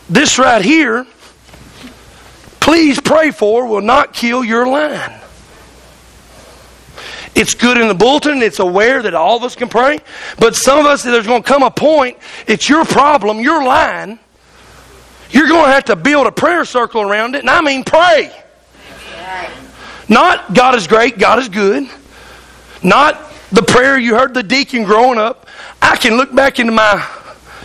[0.09, 1.05] this right here,
[2.59, 5.19] please pray for, will not kill your line.
[7.35, 8.41] It's good in the bulletin.
[8.41, 9.99] It's aware that all of us can pray.
[10.39, 14.19] But some of us, there's going to come a point, it's your problem, your line,
[15.31, 18.31] you're going to have to build a prayer circle around it, and I mean pray.
[20.07, 21.87] Not God is great, God is good.
[22.81, 25.47] Not the prayer you heard the deacon growing up.
[25.81, 27.07] I can look back into my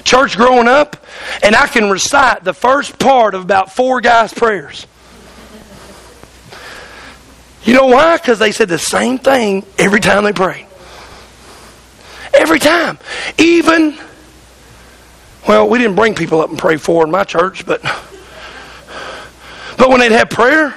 [0.05, 1.05] church growing up
[1.43, 4.87] and I can recite the first part of about four guys' prayers.
[7.65, 8.19] You know why?
[8.19, 10.67] Because they said the same thing every time they prayed.
[12.35, 12.99] Every time.
[13.39, 13.99] Even
[15.47, 17.83] well, we didn't bring people up and pray for in my church, but
[19.77, 20.75] but when they'd have prayer,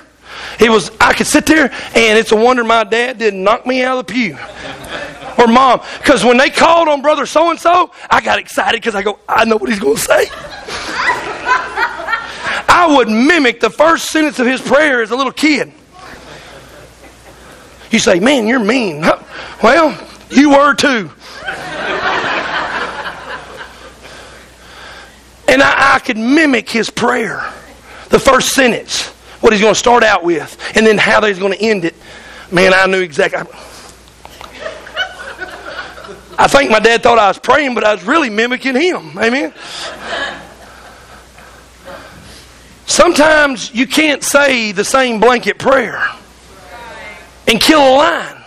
[0.60, 3.84] it was I could sit there and it's a wonder my dad didn't knock me
[3.84, 4.38] out of the pew.
[5.38, 5.82] Or mom.
[6.00, 9.20] Because when they called on brother so and so, I got excited because I go,
[9.30, 10.26] I know what he's going to say.
[12.70, 15.72] I would mimic the first sentence of his prayer as a little kid.
[17.92, 19.06] You say, man, you're mean.
[19.62, 19.98] Well,
[20.30, 21.12] you were too.
[25.48, 27.54] And I, I could mimic his prayer.
[28.10, 29.08] The first sentence,
[29.42, 31.96] what he's going to start out with, and then how he's going to end it.
[32.52, 33.58] Man, I knew exactly.
[36.40, 39.18] I think my dad thought I was praying, but I was really mimicking him.
[39.18, 39.54] Amen.
[42.86, 46.02] Sometimes you can't say the same blanket prayer
[47.48, 48.44] and kill a line.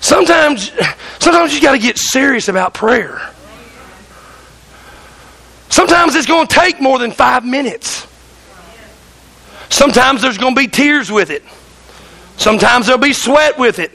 [0.00, 0.72] Sometimes,
[1.18, 3.20] sometimes you got to get serious about prayer.
[5.68, 8.06] Sometimes it's going to take more than five minutes.
[9.68, 11.42] Sometimes there's going to be tears with it.
[12.36, 13.92] Sometimes there'll be sweat with it.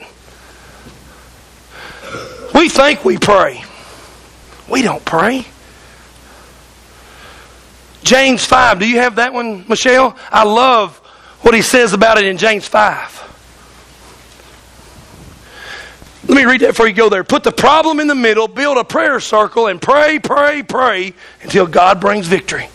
[2.53, 3.63] We think we pray.
[4.69, 5.45] We don't pray.
[8.03, 8.79] James 5.
[8.79, 10.15] Do you have that one, Michelle?
[10.29, 10.97] I love
[11.41, 13.32] what he says about it in James 5.
[16.27, 17.23] Let me read that before you go there.
[17.23, 21.67] Put the problem in the middle, build a prayer circle, and pray, pray, pray until
[21.67, 22.69] God brings victory.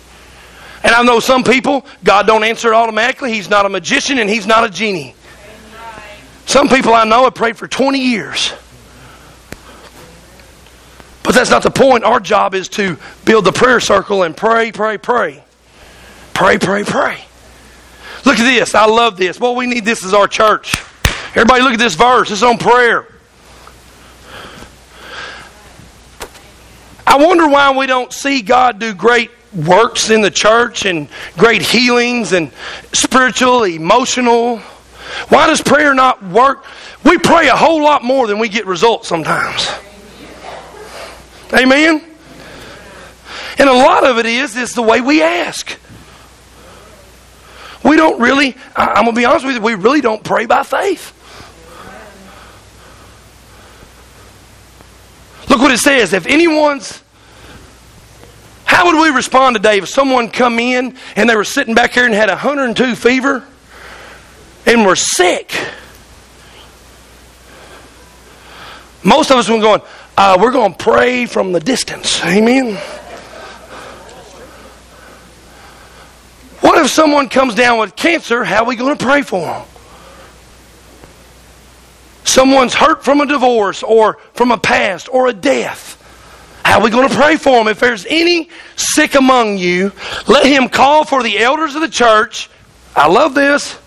[0.83, 3.33] And I know some people, God don't answer it automatically.
[3.33, 5.15] He's not a magician and He's not a genie.
[6.47, 8.53] Some people I know have prayed for 20 years.
[11.23, 12.05] But that's not the point.
[12.05, 15.45] Our job is to build the prayer circle and pray, pray, pray.
[16.33, 17.25] Pray, pray, pray.
[18.25, 18.75] Look at this.
[18.75, 19.41] I love this.
[19.41, 20.77] What we need this is our church.
[21.31, 22.31] Everybody, look at this verse.
[22.31, 23.07] It's on prayer.
[27.27, 32.33] Wonder why we don't see God do great works in the church and great healings
[32.33, 32.53] and
[32.93, 34.59] spiritual, emotional.
[35.29, 36.65] Why does prayer not work?
[37.05, 39.69] We pray a whole lot more than we get results sometimes.
[41.53, 42.05] Amen?
[43.59, 45.79] And a lot of it is is the way we ask.
[47.85, 50.63] We don't really, I'm going to be honest with you, we really don't pray by
[50.63, 51.15] faith.
[55.49, 56.13] Look what it says.
[56.13, 57.03] If anyone's
[58.79, 62.05] how would we respond today if someone come in and they were sitting back here
[62.05, 63.45] and had 102 fever
[64.67, 65.53] and were sick?
[69.03, 69.81] Most of us were going,
[70.17, 72.25] uh, we're going to pray from the distance.
[72.25, 72.77] Amen.
[76.61, 78.45] What if someone comes down with cancer?
[78.45, 79.67] How are we going to pray for them?
[82.23, 85.98] Someone's hurt from a divorce or from a past or a death.
[86.69, 87.67] How are we going to pray for him?
[87.67, 89.91] If there's any sick among you,
[90.27, 92.51] let him call for the elders of the church.
[92.95, 93.79] I love this.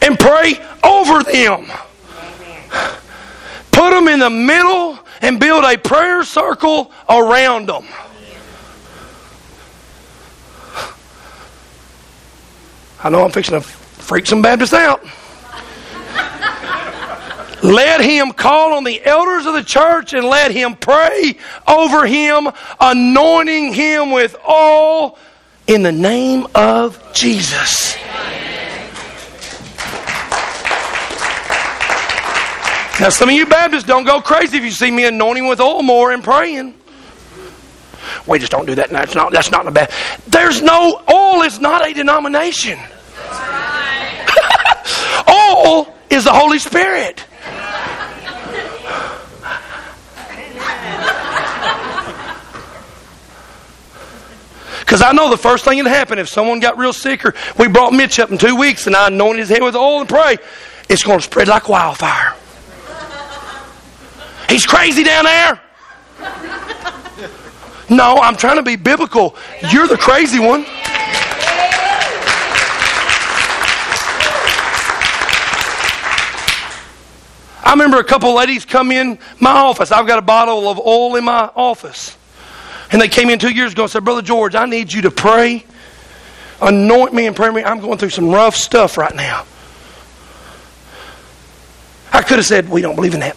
[0.00, 0.54] And pray
[0.84, 1.66] over them.
[3.72, 7.84] Put them in the middle and build a prayer circle around them.
[13.02, 15.04] I know I'm fixing to freak some Baptists out.
[17.62, 21.36] Let him call on the elders of the church and let him pray
[21.66, 22.48] over him,
[22.80, 25.18] anointing him with all
[25.66, 27.96] in the name of Jesus.
[32.98, 35.82] Now, some of you Baptists don't go crazy if you see me anointing with oil
[35.82, 36.74] more and praying.
[38.26, 38.90] We just don't do that.
[38.90, 39.90] That's not, that's not a bad.
[40.26, 42.78] There's no, oil is not a denomination.
[45.28, 47.24] oil is the Holy Spirit.
[54.90, 57.68] Because I know the first thing that happened if someone got real sick or we
[57.68, 60.36] brought Mitch up in two weeks and I anointed his head with oil and pray,
[60.88, 62.34] it's going to spread like wildfire.
[64.48, 65.60] He's crazy down there.
[67.88, 69.36] No, I'm trying to be biblical.
[69.70, 70.66] You're the crazy one.
[77.62, 79.92] I remember a couple ladies come in my office.
[79.92, 82.16] I've got a bottle of oil in my office.
[82.92, 85.10] And they came in two years ago and said, Brother George, I need you to
[85.10, 85.64] pray.
[86.60, 87.62] Anoint me and pray me.
[87.62, 89.44] I'm going through some rough stuff right now.
[92.12, 93.36] I could have said, We don't believe in that.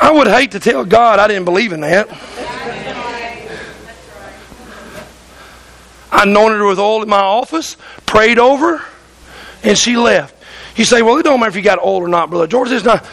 [0.00, 2.08] I would hate to tell God I didn't believe in that.
[6.10, 8.82] I anointed her with oil in my office, prayed over,
[9.62, 10.34] and she left.
[10.76, 12.70] You say, well, it don't matter if you got oil or not, Brother George.
[12.70, 13.04] It's not.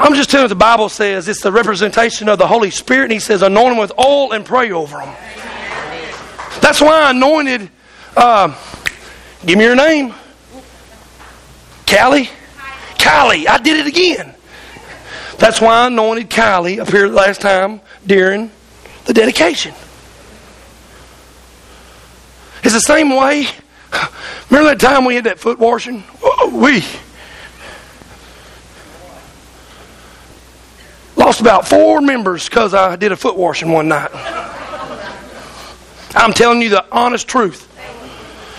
[0.00, 1.28] I'm just telling you what the Bible says.
[1.28, 4.44] It's the representation of the Holy Spirit, and He says, anoint them with oil and
[4.44, 5.14] pray over them.
[6.60, 7.68] That's why I anointed.
[8.16, 8.54] Uh,
[9.44, 10.14] give me your name.
[11.86, 12.30] Callie?
[13.02, 13.48] Callie.
[13.48, 14.34] I did it again.
[15.38, 18.50] That's why I anointed Callie up here last time during
[19.04, 19.74] the dedication.
[22.62, 23.46] It's the same way.
[24.50, 26.04] Remember that time we had that foot washing?
[26.52, 26.84] We.
[31.28, 34.08] Lost about four members because I did a foot washing one night.
[36.14, 37.68] I'm telling you the honest truth.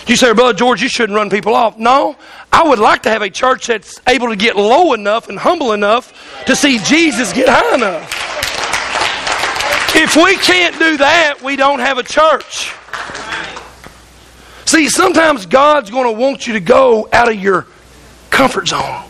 [0.07, 1.79] You say, Brother George, you shouldn't run people off.
[1.79, 2.15] No,
[2.53, 5.73] I would like to have a church that's able to get low enough and humble
[5.73, 8.07] enough to see Jesus get high enough.
[9.95, 12.71] If we can't do that, we don't have a church.
[14.69, 17.65] See, sometimes God's going to want you to go out of your
[18.29, 19.08] comfort zone.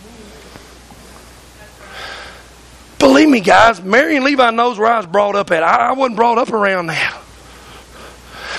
[3.20, 5.62] Believe me, guys, Marion Levi knows where I was brought up at.
[5.62, 7.22] I, I wasn't brought up around that.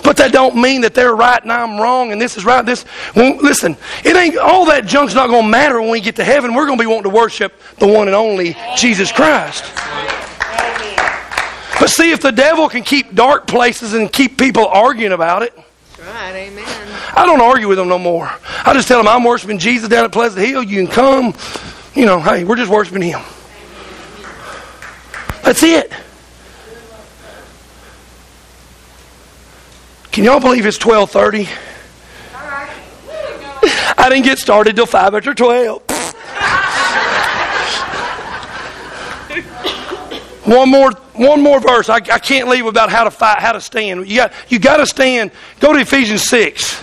[0.04, 2.60] But that don't mean that they're right and I'm wrong and this is right.
[2.60, 2.84] This
[3.16, 6.24] well, listen, it ain't all that junk's not going to matter when we get to
[6.24, 6.52] heaven.
[6.52, 9.64] We're going to be wanting to worship the one and only Jesus Christ.
[11.80, 15.54] But see, if the devil can keep dark places and keep people arguing about it,
[15.98, 16.66] Right, amen.
[17.16, 18.30] I don't argue with them no more.
[18.66, 20.62] I just tell them I'm worshiping Jesus down at Pleasant Hill.
[20.62, 21.34] You can come.
[21.94, 23.22] You know, hey, we're just worshiping Him.
[25.50, 25.92] That's it.
[30.12, 31.48] Can y'all believe it's twelve thirty?
[33.98, 35.82] I didn't get started till five after twelve.
[40.44, 41.88] one more, one more verse.
[41.88, 44.08] I, I can't leave about how to fight, how to stand.
[44.08, 45.32] You got, you got to stand.
[45.58, 46.80] Go to Ephesians six.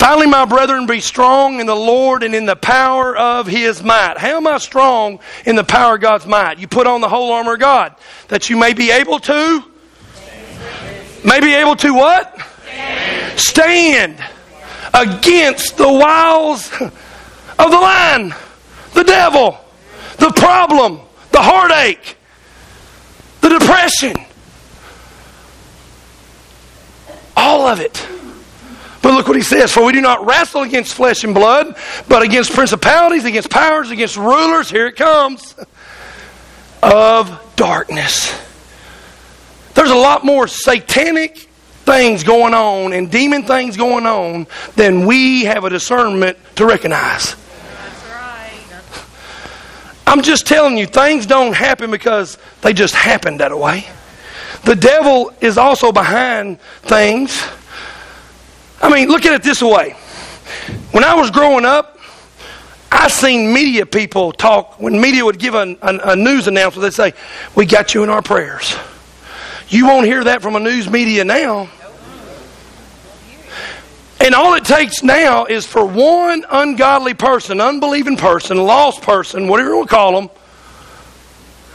[0.00, 4.16] Finally, my brethren, be strong in the Lord and in the power of His might.
[4.16, 6.58] How am I strong in the power of God's might?
[6.58, 7.94] You put on the whole armor of God
[8.28, 9.62] that you may be able to
[11.22, 12.34] may be able to what?
[13.36, 14.16] Stand,
[14.94, 18.34] against the wiles of the lion,
[18.94, 19.58] the devil,
[20.16, 22.16] the problem, the heartache,
[23.42, 24.14] the depression.
[27.36, 28.08] All of it.
[29.02, 31.76] But look what he says For we do not wrestle against flesh and blood,
[32.08, 34.70] but against principalities, against powers, against rulers.
[34.70, 35.54] Here it comes
[36.82, 38.38] of darkness.
[39.74, 41.36] There's a lot more satanic
[41.84, 44.46] things going on and demon things going on
[44.76, 47.34] than we have a discernment to recognize.
[47.34, 49.04] That's right.
[50.06, 53.86] I'm just telling you, things don't happen because they just happen that way.
[54.64, 57.42] The devil is also behind things.
[58.80, 59.92] I mean, look at it this way.
[60.92, 61.98] When I was growing up,
[62.90, 64.80] I seen media people talk.
[64.80, 67.14] When media would give a, a, a news announcement, they'd say,
[67.54, 68.74] "We got you in our prayers."
[69.68, 71.68] You won't hear that from a news media now.
[74.20, 79.70] And all it takes now is for one ungodly person, unbelieving person, lost person, whatever
[79.70, 80.30] you want to call them,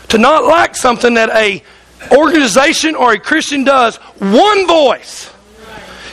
[0.09, 1.63] to not like something that a
[2.11, 3.95] organization or a Christian does.
[3.95, 5.31] One voice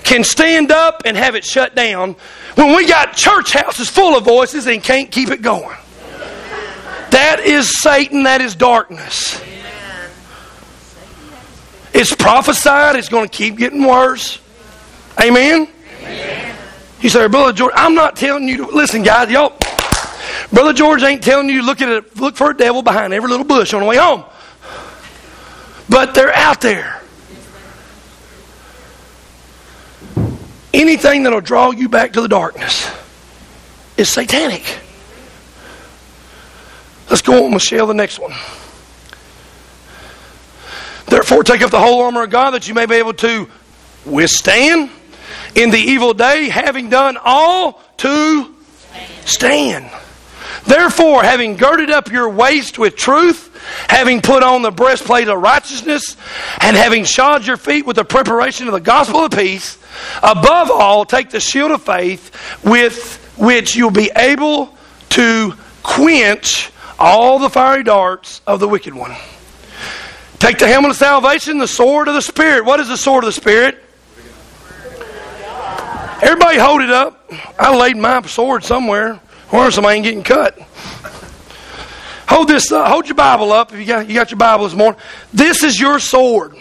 [0.03, 2.17] can stand up and have it shut down
[2.55, 5.77] when we got church houses full of voices and can't keep it going.
[7.11, 9.43] That is Satan, that is darkness.
[11.93, 14.41] It's prophesied, it's going to keep getting worse.
[15.23, 15.69] Amen?
[17.01, 19.59] You say, Brother George, I'm not telling you to listen, guys, y'all.
[20.53, 23.29] Brother George ain't telling you to look at it, look for a devil behind every
[23.29, 24.25] little bush on the way home.
[25.89, 27.02] But they're out there.
[30.75, 32.91] Anything that'll draw you back to the darkness
[33.97, 34.79] is satanic.
[37.11, 38.33] Let's go on, Michelle, the next one.
[41.07, 43.49] Therefore, take up the whole armor of God that you may be able to
[44.07, 44.91] withstand
[45.55, 48.55] in the evil day, having done all to
[49.27, 49.91] stand.
[50.65, 53.55] Therefore, having girded up your waist with truth,
[53.89, 56.17] having put on the breastplate of righteousness,
[56.61, 59.77] and having shod your feet with the preparation of the gospel of peace,
[60.23, 64.77] above all, take the shield of faith with which you'll be able
[65.11, 69.15] to quench all the fiery darts of the wicked one.
[70.39, 72.65] Take the helmet of salvation, the sword of the Spirit.
[72.65, 73.83] What is the sword of the Spirit?
[76.23, 77.31] Everybody hold it up.
[77.59, 80.59] I laid my sword somewhere, or somebody ain't getting cut.
[82.29, 82.71] Hold this.
[82.71, 83.73] Uh, hold your Bible up.
[83.73, 85.01] If you got you got your Bible this morning,
[85.33, 86.57] this is your sword.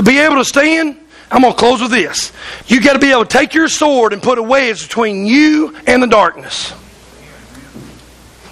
[0.00, 0.96] To be able to stand,
[1.30, 2.32] I'm going to close with this.
[2.68, 5.76] You got to be able to take your sword and put a wedge between you
[5.86, 6.72] and the darkness.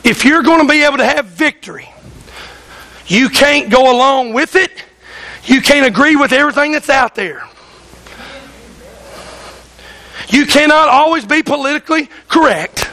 [0.05, 1.89] If you're going to be able to have victory,
[3.07, 4.85] you can't go along with it.
[5.45, 7.43] You can't agree with everything that's out there.
[10.29, 12.91] You cannot always be politically correct.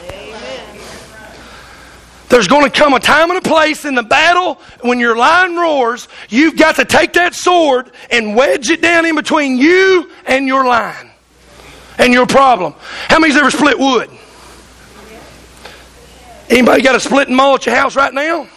[2.28, 5.56] There's going to come a time and a place in the battle when your lion
[5.56, 10.46] roars, you've got to take that sword and wedge it down in between you and
[10.46, 11.10] your lion
[11.98, 12.74] and your problem.
[13.08, 14.10] How many's ever split wood?
[16.48, 18.48] Anybody got a splitting maul at your house right now?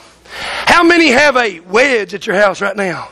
[0.65, 3.09] How many have a wedge at your house right now?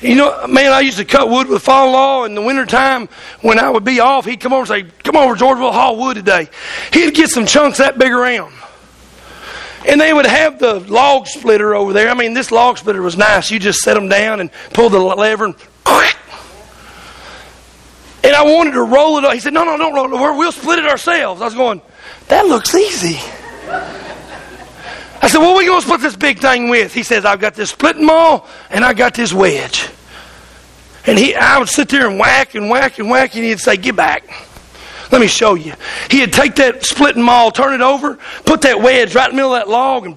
[0.00, 3.08] You know, man, I used to cut wood with Fall Law in the wintertime
[3.40, 4.26] when I would be off.
[4.26, 6.50] He'd come over and say, Come over, George, we'll haul wood today.
[6.92, 8.52] He'd get some chunks that big around.
[9.86, 12.08] And they would have the log splitter over there.
[12.08, 13.50] I mean, this log splitter was nice.
[13.50, 15.56] You just set them down and pull the lever and
[18.24, 19.34] and I wanted to roll it up.
[19.34, 20.38] He said, No, no, don't roll it.
[20.38, 21.42] We'll split it ourselves.
[21.42, 21.82] I was going,
[22.28, 23.18] That looks easy.
[25.20, 26.94] I said, What are we going to split this big thing with?
[26.94, 29.90] He says, I've got this splitting maul and I got this wedge.
[31.06, 33.76] And he, I would sit there and whack and whack and whack, and he'd say,
[33.76, 34.24] Get back.
[35.14, 35.74] Let me show you.
[36.10, 39.54] He'd take that splitting maul, turn it over, put that wedge right in the middle
[39.54, 40.16] of that log, and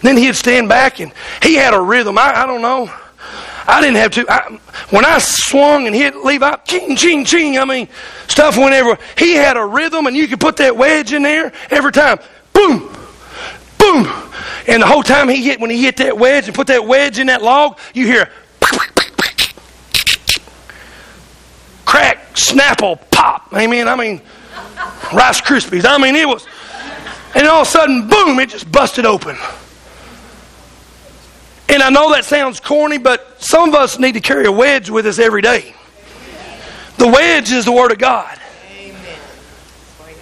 [0.00, 1.12] then he'd stand back, and
[1.42, 2.16] he had a rhythm.
[2.16, 2.90] I, I don't know.
[3.66, 4.24] I didn't have to.
[4.32, 4.58] I,
[4.88, 7.86] when I swung and hit out, ching, ching, ching, I mean,
[8.28, 8.98] stuff went everywhere.
[9.18, 12.18] He had a rhythm, and you could put that wedge in there every time
[12.54, 12.78] boom,
[13.76, 14.10] boom.
[14.66, 17.18] And the whole time he hit, when he hit that wedge and put that wedge
[17.18, 18.30] in that log, you hear
[22.48, 23.52] snapple, pop.
[23.54, 23.88] Amen.
[23.88, 24.20] I mean,
[25.12, 25.84] Rice Krispies.
[25.84, 26.46] I mean, it was.
[27.34, 29.36] And all of a sudden, boom, it just busted open.
[31.68, 34.90] And I know that sounds corny, but some of us need to carry a wedge
[34.90, 35.74] with us every day.
[36.98, 38.38] The wedge is the Word of God.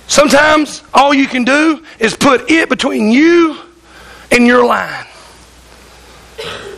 [0.07, 3.59] Sometimes all you can do is put it between you
[4.31, 5.07] and your line.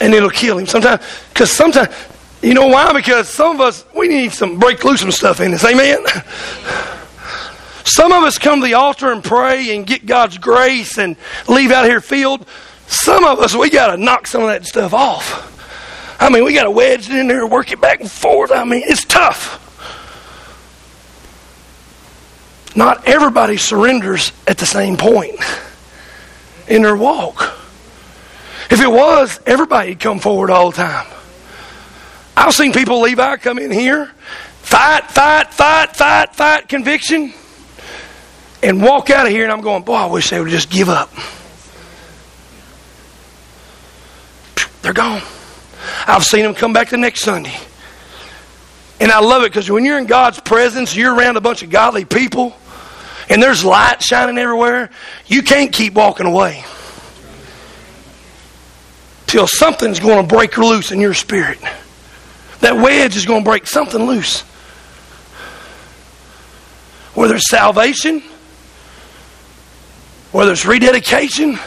[0.00, 0.66] And it'll kill him.
[0.66, 1.92] Sometimes, because sometimes,
[2.42, 2.92] you know why?
[2.92, 5.64] Because some of us, we need some break loose some stuff in us.
[5.64, 6.04] Amen?
[7.84, 11.16] Some of us come to the altar and pray and get God's grace and
[11.48, 12.46] leave out here filled.
[12.86, 15.48] Some of us, we got to knock some of that stuff off.
[16.20, 18.52] I mean, we got to wedge it in there, work it back and forth.
[18.52, 19.58] I mean, it's tough.
[22.76, 25.36] Not everybody surrenders at the same point
[26.68, 27.42] in their walk.
[28.70, 31.06] If it was, everybody'd come forward all the time.
[32.40, 34.06] I've seen people Levi come in here,
[34.62, 37.34] fight, fight, fight, fight, fight, conviction,
[38.62, 40.88] and walk out of here, and I'm going, boy, I wish they would just give
[40.88, 41.12] up.
[44.80, 45.20] They're gone.
[46.06, 47.58] I've seen them come back the next Sunday.
[49.00, 51.68] And I love it because when you're in God's presence, you're around a bunch of
[51.68, 52.56] godly people,
[53.28, 54.88] and there's light shining everywhere,
[55.26, 56.64] you can't keep walking away.
[59.26, 61.58] Till something's going to break loose in your spirit.
[62.60, 64.42] That wedge is going to break something loose.
[67.14, 68.22] Whether it's salvation,
[70.32, 71.58] whether it's rededication.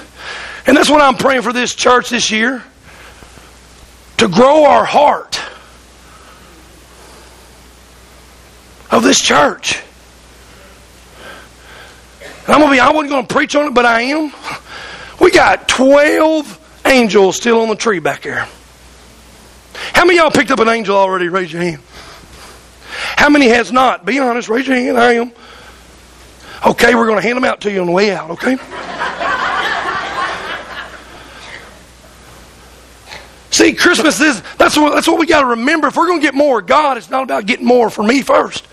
[0.65, 2.63] And that's what I'm praying for this church this year
[4.17, 5.39] to grow our heart
[8.89, 9.81] of this church.
[12.45, 14.31] And I'm gonna be I wasn't gonna preach on it, but I am.
[15.19, 18.47] We got 12 angels still on the tree back there.
[19.91, 21.27] How many y'all picked up an angel already?
[21.27, 21.81] Raise your hand.
[23.17, 24.05] How many has not?
[24.05, 24.97] Be honest, raise your hand.
[24.97, 25.31] I am.
[26.65, 28.57] Okay, we're going to hand them out to you on the way out, okay?
[33.51, 35.87] See, Christmas is, that's what, that's what we got to remember.
[35.87, 38.65] If we're going to get more God, it's not about getting more for me first.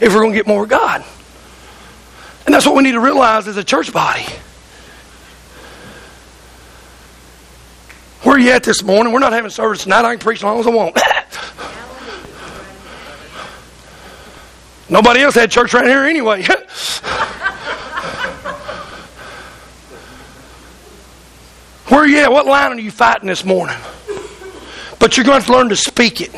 [0.00, 1.04] If we're going to get more God.
[2.46, 4.26] And that's what we need to realize as a church body.
[8.22, 9.12] Where are you at this morning?
[9.12, 10.04] We're not having service tonight.
[10.04, 10.96] I can preach as long as I want.
[14.88, 16.44] Nobody else had church right here anyway.
[21.88, 22.30] Where are you at?
[22.30, 23.76] What line are you fighting this morning?
[24.98, 26.32] But you're going to learn to speak it.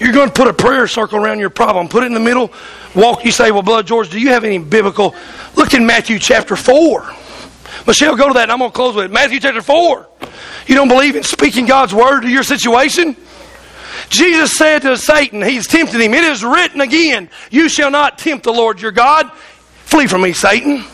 [0.00, 1.88] You're going to put a prayer circle around your problem.
[1.88, 2.52] Put it in the middle.
[2.94, 3.24] Walk.
[3.24, 5.14] You say, Well, Blood George, do you have any biblical?
[5.54, 7.14] Look in Matthew chapter 4.
[7.86, 8.50] Michelle, go to that.
[8.50, 9.12] I'm going to close with it.
[9.12, 10.08] Matthew chapter 4.
[10.66, 13.16] You don't believe in speaking God's word to your situation?
[14.08, 16.14] Jesus said to Satan, He's tempted him.
[16.14, 19.30] It is written again, You shall not tempt the Lord your God.
[19.84, 20.84] Flee from me, Satan.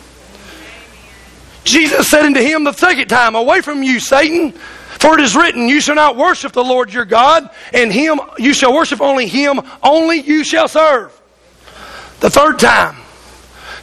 [1.64, 4.52] Jesus said unto him the second time, Away from you, Satan.
[4.52, 8.52] For it is written, You shall not worship the Lord your God, and him you
[8.52, 11.18] shall worship only him, only you shall serve.
[12.20, 12.96] The third time.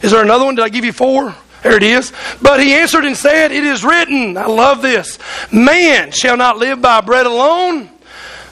[0.02, 0.54] Is there another one?
[0.54, 1.34] Did I give you four?
[1.62, 2.12] There it is.
[2.40, 5.18] But he answered and said, It is written, I love this,
[5.52, 7.90] man shall not live by bread alone,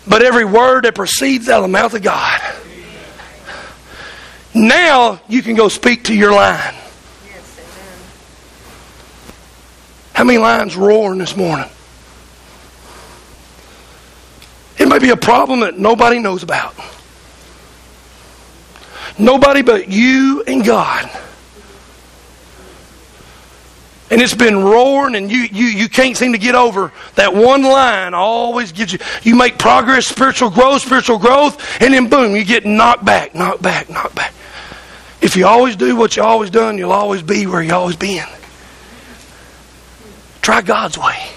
[0.06, 2.40] but every word that proceeds out of the mouth of God.
[4.54, 6.74] Now you can go speak to your line.
[10.14, 11.68] How many lines roaring this morning?
[14.78, 16.74] It may be a problem that nobody knows about.
[19.18, 21.10] Nobody but you and God.
[24.10, 27.62] And it's been roaring and you, you, you can't seem to get over that one
[27.62, 28.98] line always gives you.
[29.22, 33.62] You make progress spiritual growth spiritual growth and then boom you get knocked back knocked
[33.62, 34.32] back knocked back.
[35.20, 38.26] If you always do what you always done you'll always be where you always been.
[40.40, 41.28] Try god's way.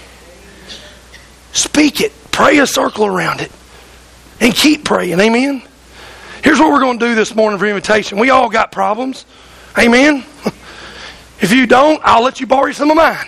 [1.52, 2.12] Speak it.
[2.30, 3.50] Pray a circle around it.
[4.40, 5.18] And keep praying.
[5.18, 5.62] Amen?
[6.44, 8.18] Here's what we're going to do this morning for invitation.
[8.18, 9.26] We all got problems.
[9.76, 10.24] Amen
[11.42, 13.26] If you don't, I'll let you borrow some of mine.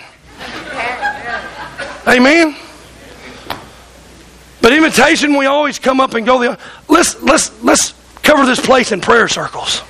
[2.07, 2.55] Amen.
[4.61, 6.59] But invitation, we always come up and go the.
[6.87, 9.81] Let's let's let's cover this place in prayer circles.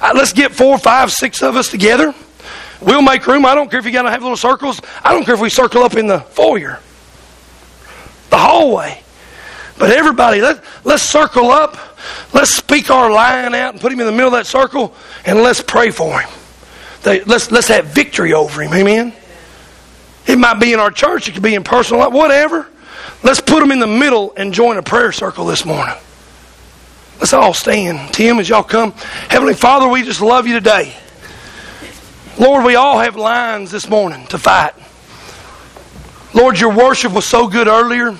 [0.00, 2.14] Uh, let's get four, five, six of us together.
[2.80, 3.44] We'll make room.
[3.44, 4.80] I don't care if you got to have little circles.
[5.04, 6.80] I don't care if we circle up in the foyer,
[8.30, 9.02] the hallway.
[9.80, 11.74] But everybody, let, let's circle up.
[12.34, 15.38] Let's speak our line out and put him in the middle of that circle and
[15.38, 16.28] let's pray for him.
[17.02, 18.74] They, let's, let's have victory over him.
[18.74, 19.14] Amen?
[20.26, 22.68] It might be in our church, it could be in personal life, whatever.
[23.22, 25.96] Let's put him in the middle and join a prayer circle this morning.
[27.18, 28.12] Let's all stand.
[28.12, 28.92] Tim, as y'all come.
[29.30, 30.94] Heavenly Father, we just love you today.
[32.38, 34.74] Lord, we all have lines this morning to fight.
[36.34, 38.14] Lord, your worship was so good earlier.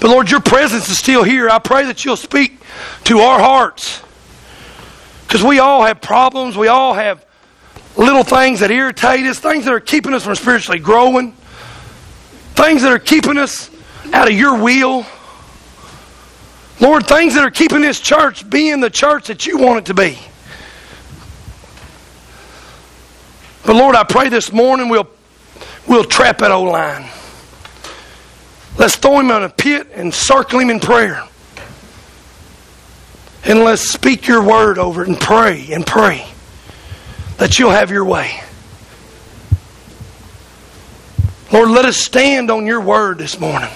[0.00, 1.48] But Lord, your presence is still here.
[1.48, 2.60] I pray that you'll speak
[3.04, 4.02] to our hearts.
[5.26, 6.56] Because we all have problems.
[6.56, 7.24] We all have
[7.96, 11.32] little things that irritate us, things that are keeping us from spiritually growing,
[12.54, 13.70] things that are keeping us
[14.12, 15.06] out of your will.
[16.80, 19.94] Lord, things that are keeping this church being the church that you want it to
[19.94, 20.18] be.
[23.64, 25.08] But Lord, I pray this morning we'll,
[25.88, 27.08] we'll trap that old line.
[28.78, 31.22] Let's throw him in a pit and circle him in prayer.
[33.44, 36.26] And let's speak your word over it and pray and pray
[37.38, 38.40] that you'll have your way.
[41.52, 43.70] Lord, let us stand on your word this morning.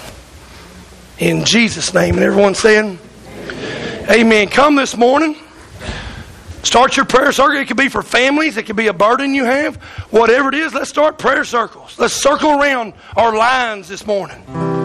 [1.19, 2.15] In Jesus' name.
[2.15, 2.99] And everyone saying,
[3.47, 4.09] Amen.
[4.09, 4.47] Amen.
[4.49, 5.37] Come this morning.
[6.63, 7.57] Start your prayer circle.
[7.57, 8.57] It could be for families.
[8.57, 9.77] It could be a burden you have.
[10.11, 11.97] Whatever it is, let's start prayer circles.
[11.97, 14.80] Let's circle around our lines this morning.